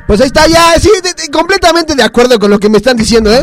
[0.07, 0.91] Pues ahí está, ya, sí,
[1.33, 3.43] completamente de acuerdo con lo que me están diciendo, ¿eh?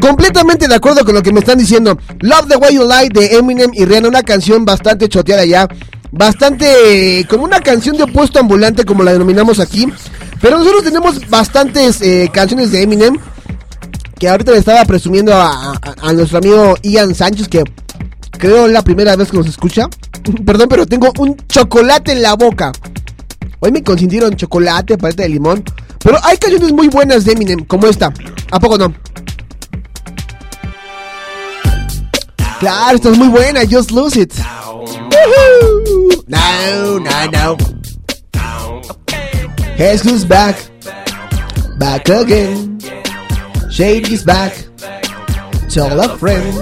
[0.00, 1.96] Completamente de acuerdo con lo que me están diciendo.
[2.20, 5.68] Love the Way You Lie de Eminem y Rihanna, una canción bastante choteada ya.
[6.10, 9.86] Bastante, como una canción de opuesto ambulante, como la denominamos aquí.
[10.40, 13.16] Pero nosotros tenemos bastantes eh, canciones de Eminem.
[14.18, 17.64] Que ahorita le estaba presumiendo a nuestro amigo Ian Sánchez, que
[18.38, 19.88] creo es la primera vez que nos escucha.
[20.44, 22.72] Perdón, pero tengo un chocolate en la boca.
[23.60, 25.62] Hoy me consintieron chocolate, paleta de limón.
[26.02, 28.12] Pero hay canciones muy buenas de Eminem, como esta.
[28.50, 28.92] ¿A poco no?
[32.58, 33.60] Claro, esta es muy buena.
[33.68, 34.32] Just lose it.
[36.26, 37.56] No, no, no.
[39.76, 40.56] Guess who's back?
[41.78, 42.78] Back again.
[43.70, 44.52] Shade is back.
[45.68, 46.56] Tell a friend.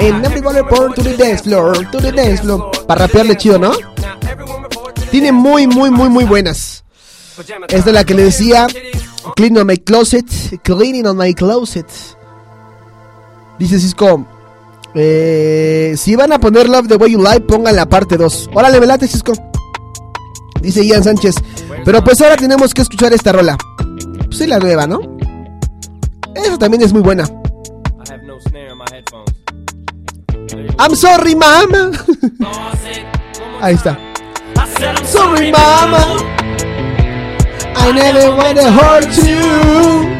[0.00, 1.74] And everybody report to the dance floor.
[1.74, 2.70] To the dance floor.
[2.86, 3.72] Para rapearle chido, ¿no?
[5.10, 6.75] Tiene muy, muy, muy, muy buenas.
[7.38, 8.66] Esta es la que le decía
[9.34, 10.26] Clean on my closet
[10.62, 11.86] Cleaning on my closet
[13.58, 14.26] Dice Cisco
[14.94, 18.80] eh, Si van a poner Love the Way You Lie Pongan la parte 2 Órale,
[18.80, 19.32] velate Cisco.
[20.62, 21.34] Dice Ian Sánchez
[21.84, 23.58] Pero pues ahora tenemos que escuchar esta rola
[24.24, 25.00] Pues es la nueva, ¿no?
[26.34, 27.24] Esa también es muy buena.
[30.78, 31.90] I'm sorry, mama.
[33.62, 33.98] Ahí está.
[35.06, 36.45] Sorry, mama
[37.78, 40.16] I never wanna hurt you.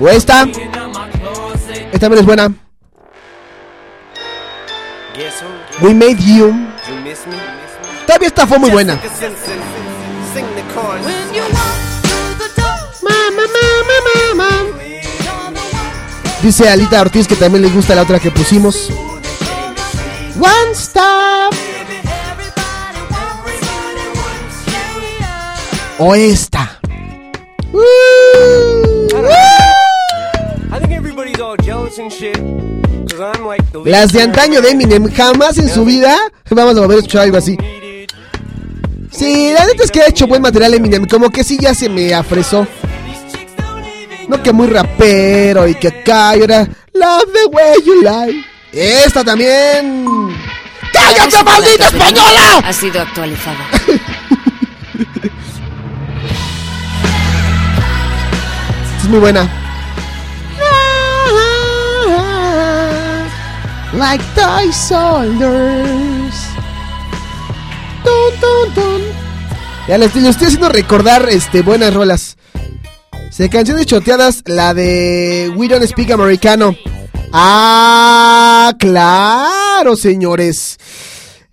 [0.00, 0.46] O esta.
[1.92, 2.52] Esta también es buena.
[5.82, 6.54] We made you.
[8.06, 8.98] Todavía esta fue muy buena.
[16.42, 18.90] Dice Alita Ortiz que también le gusta la otra que pusimos.
[20.40, 21.69] One stop.
[33.44, 36.16] Like the Las de antaño de Eminem, jamás en su vida
[36.48, 37.58] vamos a volver a escuchar algo así.
[39.10, 41.90] Sí, la neta es que ha hecho buen material Eminem, como que sí ya se
[41.90, 42.66] me afresó.
[44.26, 48.42] No que muy rapero y que acá y ahora Love the way you lie.
[48.72, 50.06] Esta también.
[50.92, 52.58] ¡Cállate, maldita española!
[52.64, 53.66] Ha sido actualizada.
[59.10, 59.48] muy buena.
[63.92, 66.34] Like toy soldiers.
[68.04, 69.02] Tun, tun, tun.
[69.88, 72.36] Ya le estoy, le estoy haciendo recordar este, buenas rolas.
[73.30, 76.76] Se canciones choteadas, la de We Don't Speak Americano.
[77.32, 80.78] Ah, claro, señores.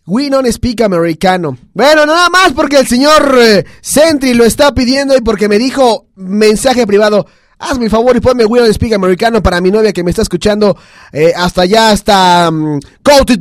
[0.06, 1.58] We Don't Speak Americano.
[1.74, 6.08] Bueno, nada más porque el señor eh, Sentry lo está pidiendo y porque me dijo
[6.16, 7.28] mensaje privado.
[7.60, 10.78] Hazme el favor y ponme Don't Speak Americano para mi novia que me está escuchando
[11.12, 12.80] eh, hasta allá, hasta um,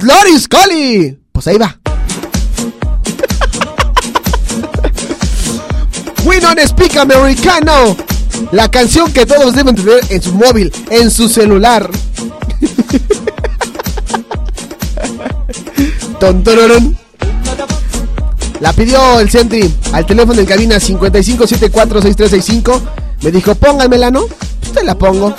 [0.02, 1.18] Loris, Cali.
[1.32, 1.78] Pues ahí va.
[6.24, 7.94] We Don't Speak Americano.
[8.52, 11.90] La canción que todos deben tener en su móvil, en su celular.
[16.20, 16.96] Tontororón.
[18.60, 22.80] La pidió el Sentry al teléfono en cabina 55746365.
[23.22, 24.24] Me dijo, póngamela, ¿no?
[24.72, 25.34] Te la pongo.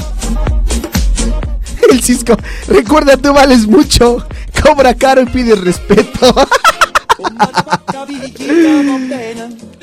[1.89, 2.35] El Cisco,
[2.67, 4.25] recuerda, tú vales mucho.
[4.61, 6.33] Cobra caro y pide respeto.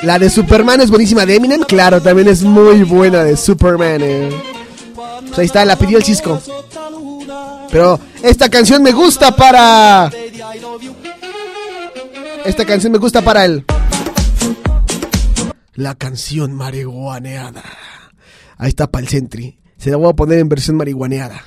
[0.03, 4.01] La de Superman es buenísima de Eminem, claro, también es muy buena de Superman.
[4.03, 4.31] eh.
[5.27, 6.41] Pues ahí está, la pidió el Cisco.
[7.71, 10.11] Pero esta canción me gusta para.
[12.45, 13.65] Esta canción me gusta para él.
[15.77, 17.65] La canción marihuaneada.
[18.59, 19.59] Ahí está para el Sentry.
[19.77, 21.43] Se la voy a poner en versión marihuaneada.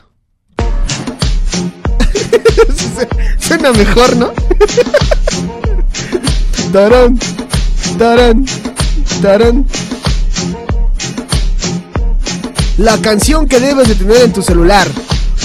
[3.39, 4.33] Suena mejor, ¿no?
[6.73, 7.17] Tarán,
[7.97, 8.45] tarán,
[9.21, 9.65] tarán.
[12.77, 14.85] La canción que debes de tener en tu celular.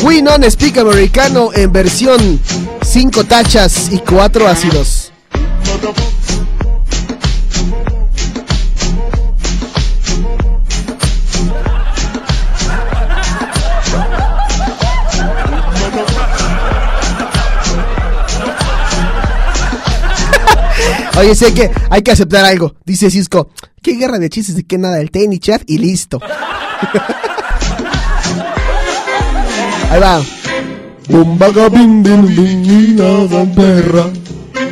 [0.03, 2.41] We Non Speak Americano en versión
[2.85, 5.02] 5 tachas y 4 ácidos.
[21.19, 22.75] Oye, sé que hay que aceptar algo.
[22.85, 23.51] Dice Cisco,
[23.83, 25.01] ¿qué guerra de chistes de qué nada?
[25.01, 26.19] El tenis chat y listo.
[29.91, 30.23] Ahí va.
[33.55, 34.07] Perra.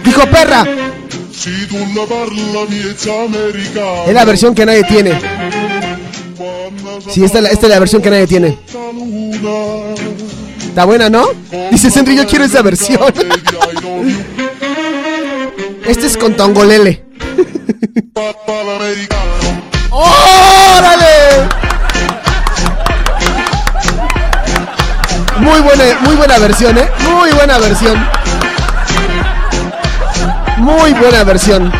[0.04, 0.64] Dijo perra.
[4.06, 5.12] Es la versión que nadie tiene.
[7.10, 8.58] Sí, esta, es la- esta es la versión que nadie tiene.
[10.68, 11.26] Está buena, ¿no?
[11.70, 13.00] Dice Sentry, yo quiero esa versión.
[15.90, 17.04] Este es con Tongolele.
[19.90, 21.48] ¡Órale!
[25.38, 26.88] Muy buena, muy buena versión, ¿eh?
[27.10, 28.06] Muy buena versión.
[30.58, 31.72] Muy buena versión.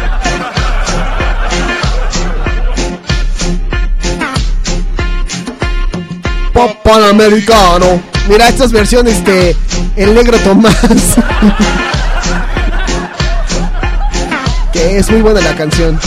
[6.53, 8.01] Pop panamericano.
[8.29, 9.55] Mira estas versiones de
[9.95, 10.75] El Negro Tomás.
[14.73, 15.99] que es muy buena la canción.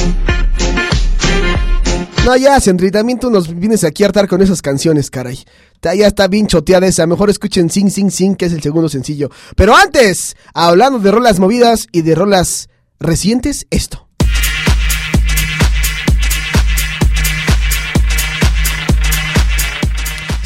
[2.25, 5.43] No, ya, Sentry, también tú nos vienes aquí a hartar con esas canciones, caray.
[5.81, 7.05] Ya está bien choteada esa.
[7.05, 9.29] Mejor escuchen Sing Sing Sing, que es el segundo sencillo.
[9.57, 12.69] Pero antes, hablando de rolas movidas y de rolas
[12.99, 14.07] recientes, esto.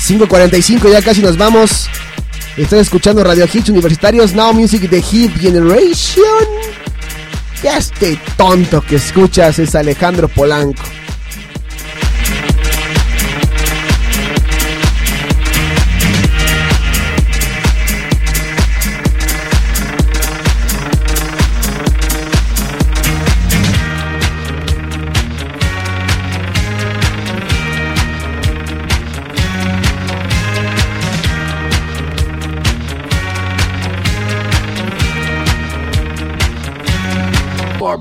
[0.08, 1.90] ...5.45, ya casi nos vamos.
[2.56, 6.24] Están escuchando Radio Hits Universitarios, Now Music de Hit Generation.
[7.64, 10.84] Este tonto que escuchas es Alejandro Polanco.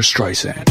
[0.00, 0.70] Barbara Streisand.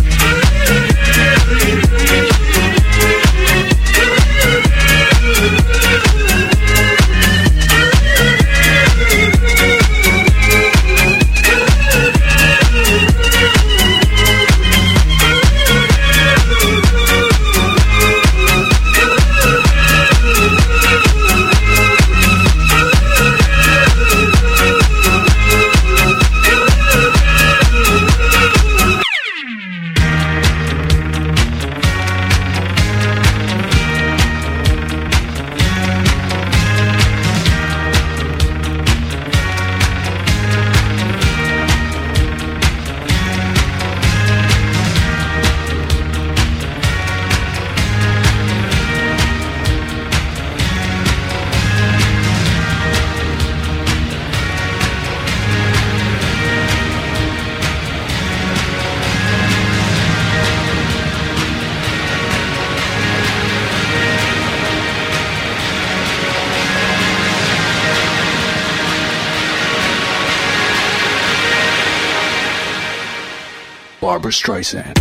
[74.20, 74.98] Barbara Streisand.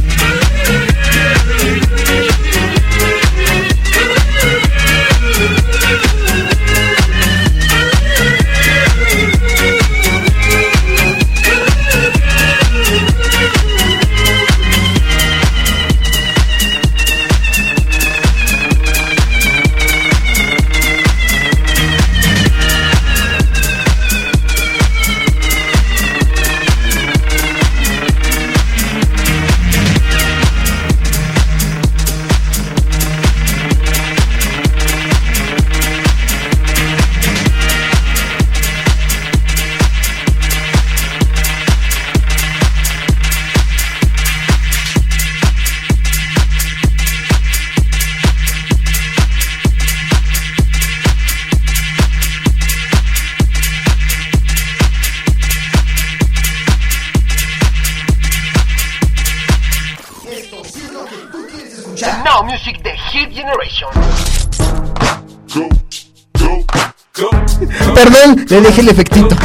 [68.50, 69.36] Le dejé el efectito.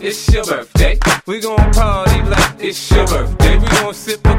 [0.00, 0.98] It's your birthday.
[1.26, 3.56] We gon' party like it's your birthday.
[3.56, 4.34] We gon' sip a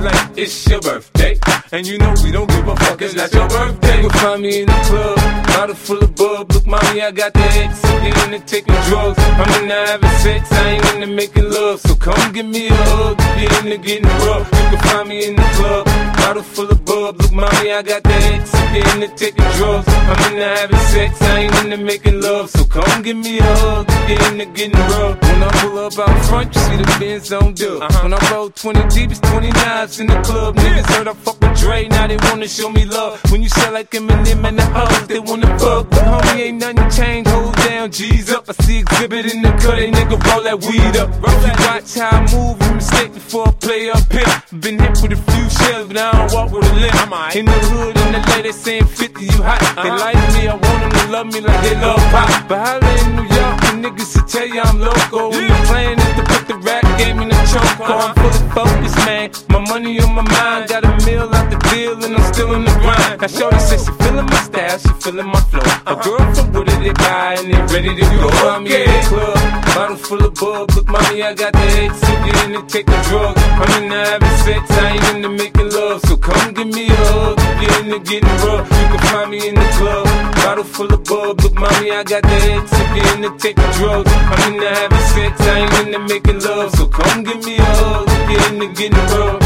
[0.00, 1.38] like it's your birthday.
[1.70, 4.00] And you know we don't give a fuck, it's not your birthday.
[4.00, 5.16] You'll find me in the club,
[5.48, 6.50] bottle full of bub.
[6.50, 7.82] Look, mommy, I got the X.
[7.82, 9.18] Get into taking drugs.
[9.18, 11.80] I'm into having sex, I ain't into making love.
[11.80, 14.48] So come give me a hug, get into getting rough.
[14.50, 15.86] You can find me in the club,
[16.22, 17.20] bottle full of bub.
[17.20, 18.52] Look, mommy, I got the X.
[18.72, 19.86] Get into taking drugs.
[19.88, 22.50] I'm into having sex, I ain't into making love.
[22.50, 25.20] So come give me a hug, get into getting rough.
[25.22, 27.82] When I pull up out front, you see the Benz on dub.
[27.82, 28.02] Uh-huh.
[28.02, 30.56] When I roll 20 deep, it's 20 knives in the club.
[30.56, 33.20] Niggas heard I fuck with Dre, now they wanna show me love.
[33.30, 35.90] When you sell like Eminem and the hoes, they wanna fuck.
[35.90, 38.48] But homie, ain't nothing changed, hold down, G's up.
[38.48, 41.10] I see exhibit in the cut, they nigga roll that weed up.
[41.10, 44.60] If you watch how I move, you mistake before I play up here.
[44.60, 47.36] Been hit with a few shells, but I don't walk with a limp.
[47.36, 49.60] In the hood, in the lady saying 50, you hot.
[49.82, 52.48] They like me, I want them to love me like they love pop.
[52.48, 55.30] But holla in New York, the niggas will tell you I'm loco.
[55.30, 57.80] When the plan is to put the rap game in the choke.
[57.88, 59.30] I'm fully focused, man.
[59.48, 62.64] My money on my mind, got a meal out the deal, and I'm still in
[62.64, 63.20] the grind.
[63.20, 65.62] Now, Shorty says she feeling my style, she feeling my flow.
[65.86, 68.28] A girl from Wooded, they buy, and they ready to go.
[68.48, 69.36] I'm in the club,
[69.74, 70.70] bottle full of bub.
[70.74, 73.36] Look, mommy, I got the X, so get in and take the drug.
[73.38, 76.00] I'm in the having sex, I ain't into making love.
[76.06, 78.66] So come give me a hug, get in and getting rough.
[78.68, 80.06] You can find me in the club,
[80.42, 81.40] bottle full of bub.
[81.40, 84.06] Look, mommy, I got the X, so get in and take the drug.
[84.08, 86.70] I'm in the having sex, I ain't into making love.
[86.76, 89.40] So come give me a hug, get in and getting rough.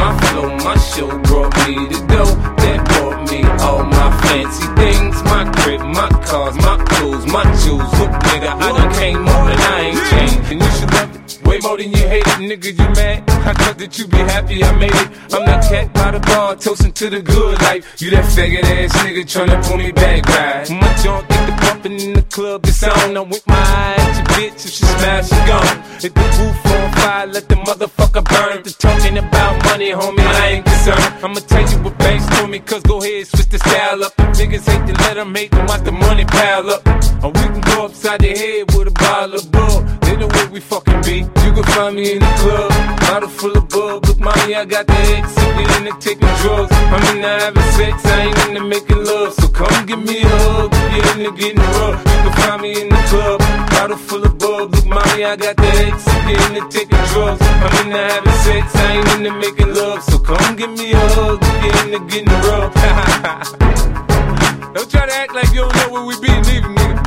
[0.00, 2.24] My flow, my show brought me to go.
[2.62, 5.22] That brought me all my fancy things.
[5.24, 7.92] My crib, my cars, my clothes, my jewels.
[7.98, 10.52] Look, nigga, I done came up and I ain't changed.
[10.52, 11.46] And you should love it.
[11.46, 13.28] Way more than you hate it, nigga, you mad?
[13.48, 15.08] I thought that you be happy I made it.
[15.32, 18.00] I'm that cat by the bar, toasting to the good life.
[18.00, 20.70] You that faggot ass nigga tryna pull me back, right?
[20.70, 23.16] My junk get the bumping in the club, it's on.
[23.16, 25.76] I'm with my eye your bitch, if she smash, she gone.
[26.00, 28.62] Hit the roof on fire, let the motherfucker burn.
[28.62, 31.24] The talking about money, homie, I ain't concerned.
[31.24, 34.14] I'ma tell you what banks told me, cause go ahead, switch the style up.
[34.38, 36.82] Niggas hate to let them hate them, watch the money pile up.
[37.22, 39.80] Or we can go upside the head with a bottle of bull.
[40.02, 41.18] They know where we fucking be.
[41.44, 42.70] You can find me in the club,
[43.00, 44.06] bottle full of bub.
[44.06, 44.98] Look, mommy, I got the
[45.34, 46.72] so get in and taking drugs.
[46.72, 49.34] I'm in the having sex, I ain't into making love.
[49.34, 51.98] So come give me a hug, get in and getting rough.
[51.98, 53.40] You can find me in the club,
[53.78, 56.08] Bottle full of bug, look, mommy, I got the X.
[56.08, 57.40] I'm in the taking drugs.
[57.40, 60.02] I'm in the having sex, I ain't in the making love.
[60.02, 62.74] So come give me a hug, get in the getting rough.
[64.74, 66.98] don't try to act like you don't know where we be, nigga, nigga.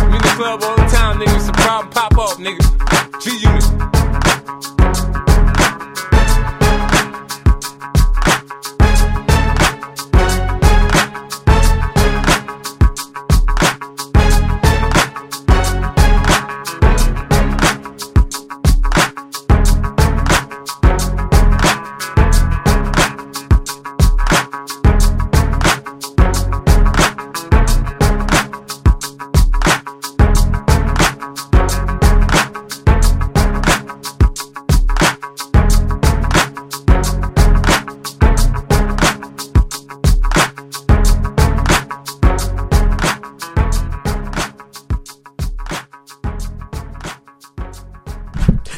[0.00, 1.36] I'm in the club all the time, nigga.
[1.36, 2.64] It's a problem, pop up, nigga.
[3.20, 3.36] G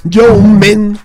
[0.04, 0.98] Yo Men.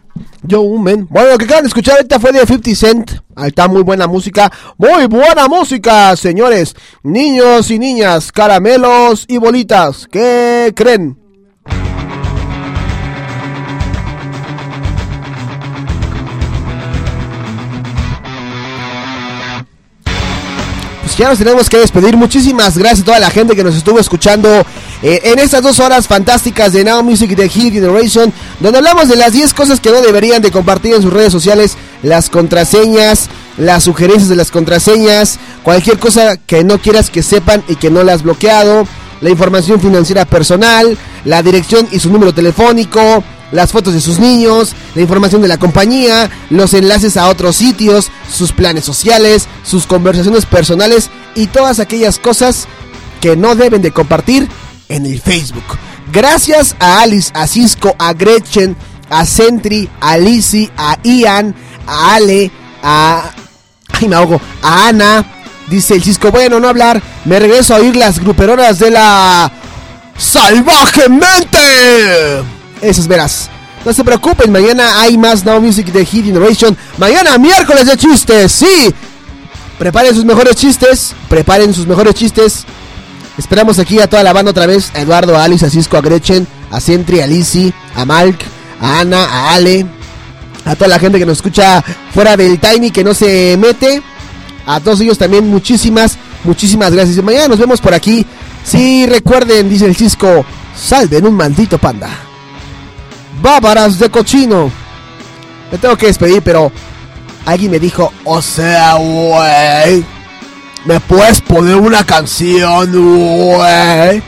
[0.43, 1.07] Yo Men.
[1.09, 3.11] Bueno, lo que acaban escuchar ahorita fue de 50 Cent.
[3.35, 4.51] Ahí está muy buena música.
[4.77, 6.75] Muy buena música, señores.
[7.03, 10.07] Niños y niñas, caramelos y bolitas.
[10.07, 11.26] ¿Qué creen?
[21.17, 22.15] Ya nos tenemos que despedir.
[22.15, 24.49] Muchísimas gracias a toda la gente que nos estuvo escuchando
[25.01, 29.15] eh, en estas dos horas fantásticas de Now Music de Hit Generation, donde hablamos de
[29.15, 33.83] las 10 cosas que no deberían de compartir en sus redes sociales, las contraseñas, las
[33.83, 38.13] sugerencias de las contraseñas, cualquier cosa que no quieras que sepan y que no la
[38.13, 38.87] has bloqueado,
[39.21, 44.73] la información financiera personal, la dirección y su número telefónico, las fotos de sus niños,
[44.95, 50.45] la información de la compañía, los enlaces a otros sitios, sus planes sociales, sus conversaciones
[50.45, 52.67] personales y todas aquellas cosas
[53.21, 54.47] que no deben de compartir
[54.89, 55.63] en el Facebook.
[56.11, 58.75] Gracias a Alice, a Cisco, a Gretchen,
[59.09, 61.55] a Sentry, a Lizzie, a Ian,
[61.85, 62.51] a Ale,
[62.83, 63.31] a...
[63.89, 64.39] Ay, me ahogo.
[64.61, 65.25] A Ana.
[65.67, 67.01] Dice el Cisco, bueno, no hablar.
[67.25, 69.51] Me regreso a oír las gruperonas de la...
[70.17, 72.56] ¡Salvajemente!
[72.81, 73.49] Esas verás.
[73.85, 76.77] No se preocupen, mañana hay más Now Music de Hit Innovation.
[76.97, 78.93] Mañana miércoles de chistes, sí.
[79.79, 81.15] Preparen sus mejores chistes.
[81.29, 82.65] Preparen sus mejores chistes.
[83.37, 84.91] Esperamos aquí a toda la banda otra vez.
[84.93, 88.41] A Eduardo, a Alice, a Cisco, a Gretchen, a Sentry, a Lizzie, a Malk,
[88.81, 89.85] a Ana, a Ale.
[90.65, 91.81] A toda la gente que nos escucha
[92.13, 94.01] fuera del Tiny que no se mete.
[94.65, 97.23] A todos ellos también muchísimas, muchísimas gracias.
[97.23, 98.25] Mañana nos vemos por aquí.
[98.65, 100.45] Sí, recuerden, dice el Cisco,
[100.75, 102.26] salven un maldito panda.
[103.41, 104.71] Bábaras de cochino.
[105.71, 106.71] Me tengo que despedir, pero
[107.45, 110.05] alguien me dijo, o sea, güey,
[110.85, 114.21] ¿me puedes poner una canción, güey?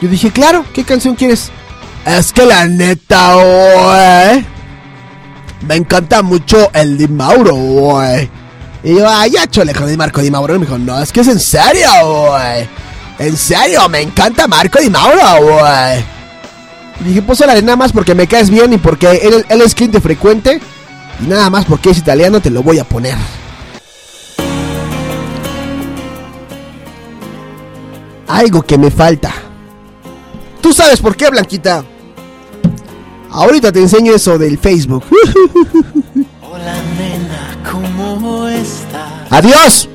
[0.00, 1.50] Yo dije, claro, ¿qué canción quieres?
[2.04, 4.44] Es que la neta, güey,
[5.66, 8.28] me encanta mucho el Di Mauro, güey.
[8.82, 10.56] Y yo, ay, ya chole con el Marco Di Mauro.
[10.56, 12.68] Y me dijo, no, es que es en serio, güey.
[13.20, 16.04] En serio, me encanta Marco Di Mauro, güey.
[17.02, 19.74] Y dije, pues órale, nada más porque me caes bien y porque él, él es
[19.74, 20.60] cliente frecuente.
[21.20, 23.16] Y nada más porque es italiano te lo voy a poner.
[28.28, 29.34] Algo que me falta.
[30.60, 31.84] Tú sabes por qué, Blanquita.
[33.30, 35.04] Ahorita te enseño eso del Facebook.
[36.40, 39.10] Hola nena, ¿cómo estás?
[39.30, 39.88] Adiós.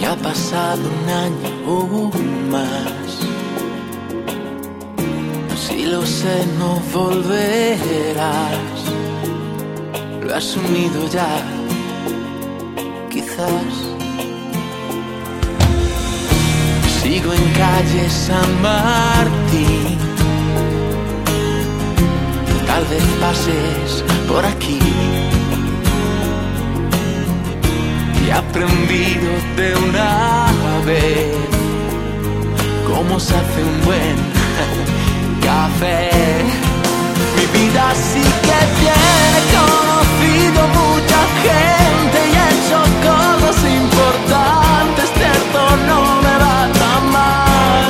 [0.00, 2.10] Ya ha pasado un año
[2.50, 3.25] más.
[5.66, 8.78] Si lo sé, no volverás.
[10.22, 11.26] Lo he asumido ya,
[13.10, 13.74] quizás.
[17.02, 19.98] Sigo en calle San Martín.
[22.68, 24.78] Tal vez pases por aquí.
[28.24, 30.46] Y aprendido de una
[30.84, 31.34] vez
[32.86, 34.16] cómo se hace un buen
[37.36, 45.98] Mi vida sí que tiene conocido mucha gente y he hecho cosas importantes, cierto, no
[46.22, 47.84] me va tan mal.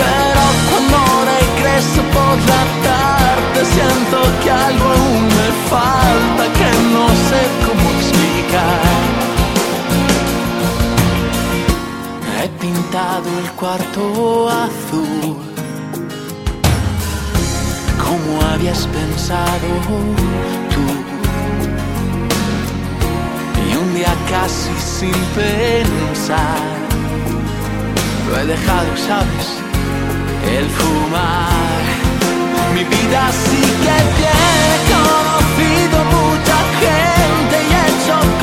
[0.00, 0.98] Pero cuando
[1.36, 5.11] regreso por la tarde siento que algo
[13.02, 15.36] pintado el cuarto azul
[18.04, 19.68] como habías pensado
[20.72, 20.86] tú.
[23.68, 26.60] Y un día casi sin pensar
[28.28, 29.48] lo he dejado, sabes,
[30.56, 31.82] el fumar.
[32.74, 38.41] Mi vida sí que tiene conocido mucha gente y he hecho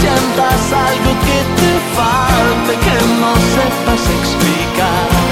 [0.00, 5.22] sientas algo que te falte que no sepas explicar.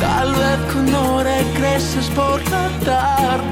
[0.00, 2.47] Tal vez cuando regreses por la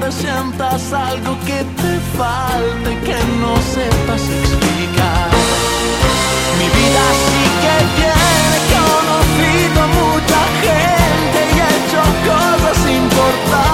[0.07, 5.29] tarde sientas algo que te falte que no sepas explicar.
[6.57, 13.66] Mi vida sí que tiene conocido mucha gente y he hecho cosas importantes,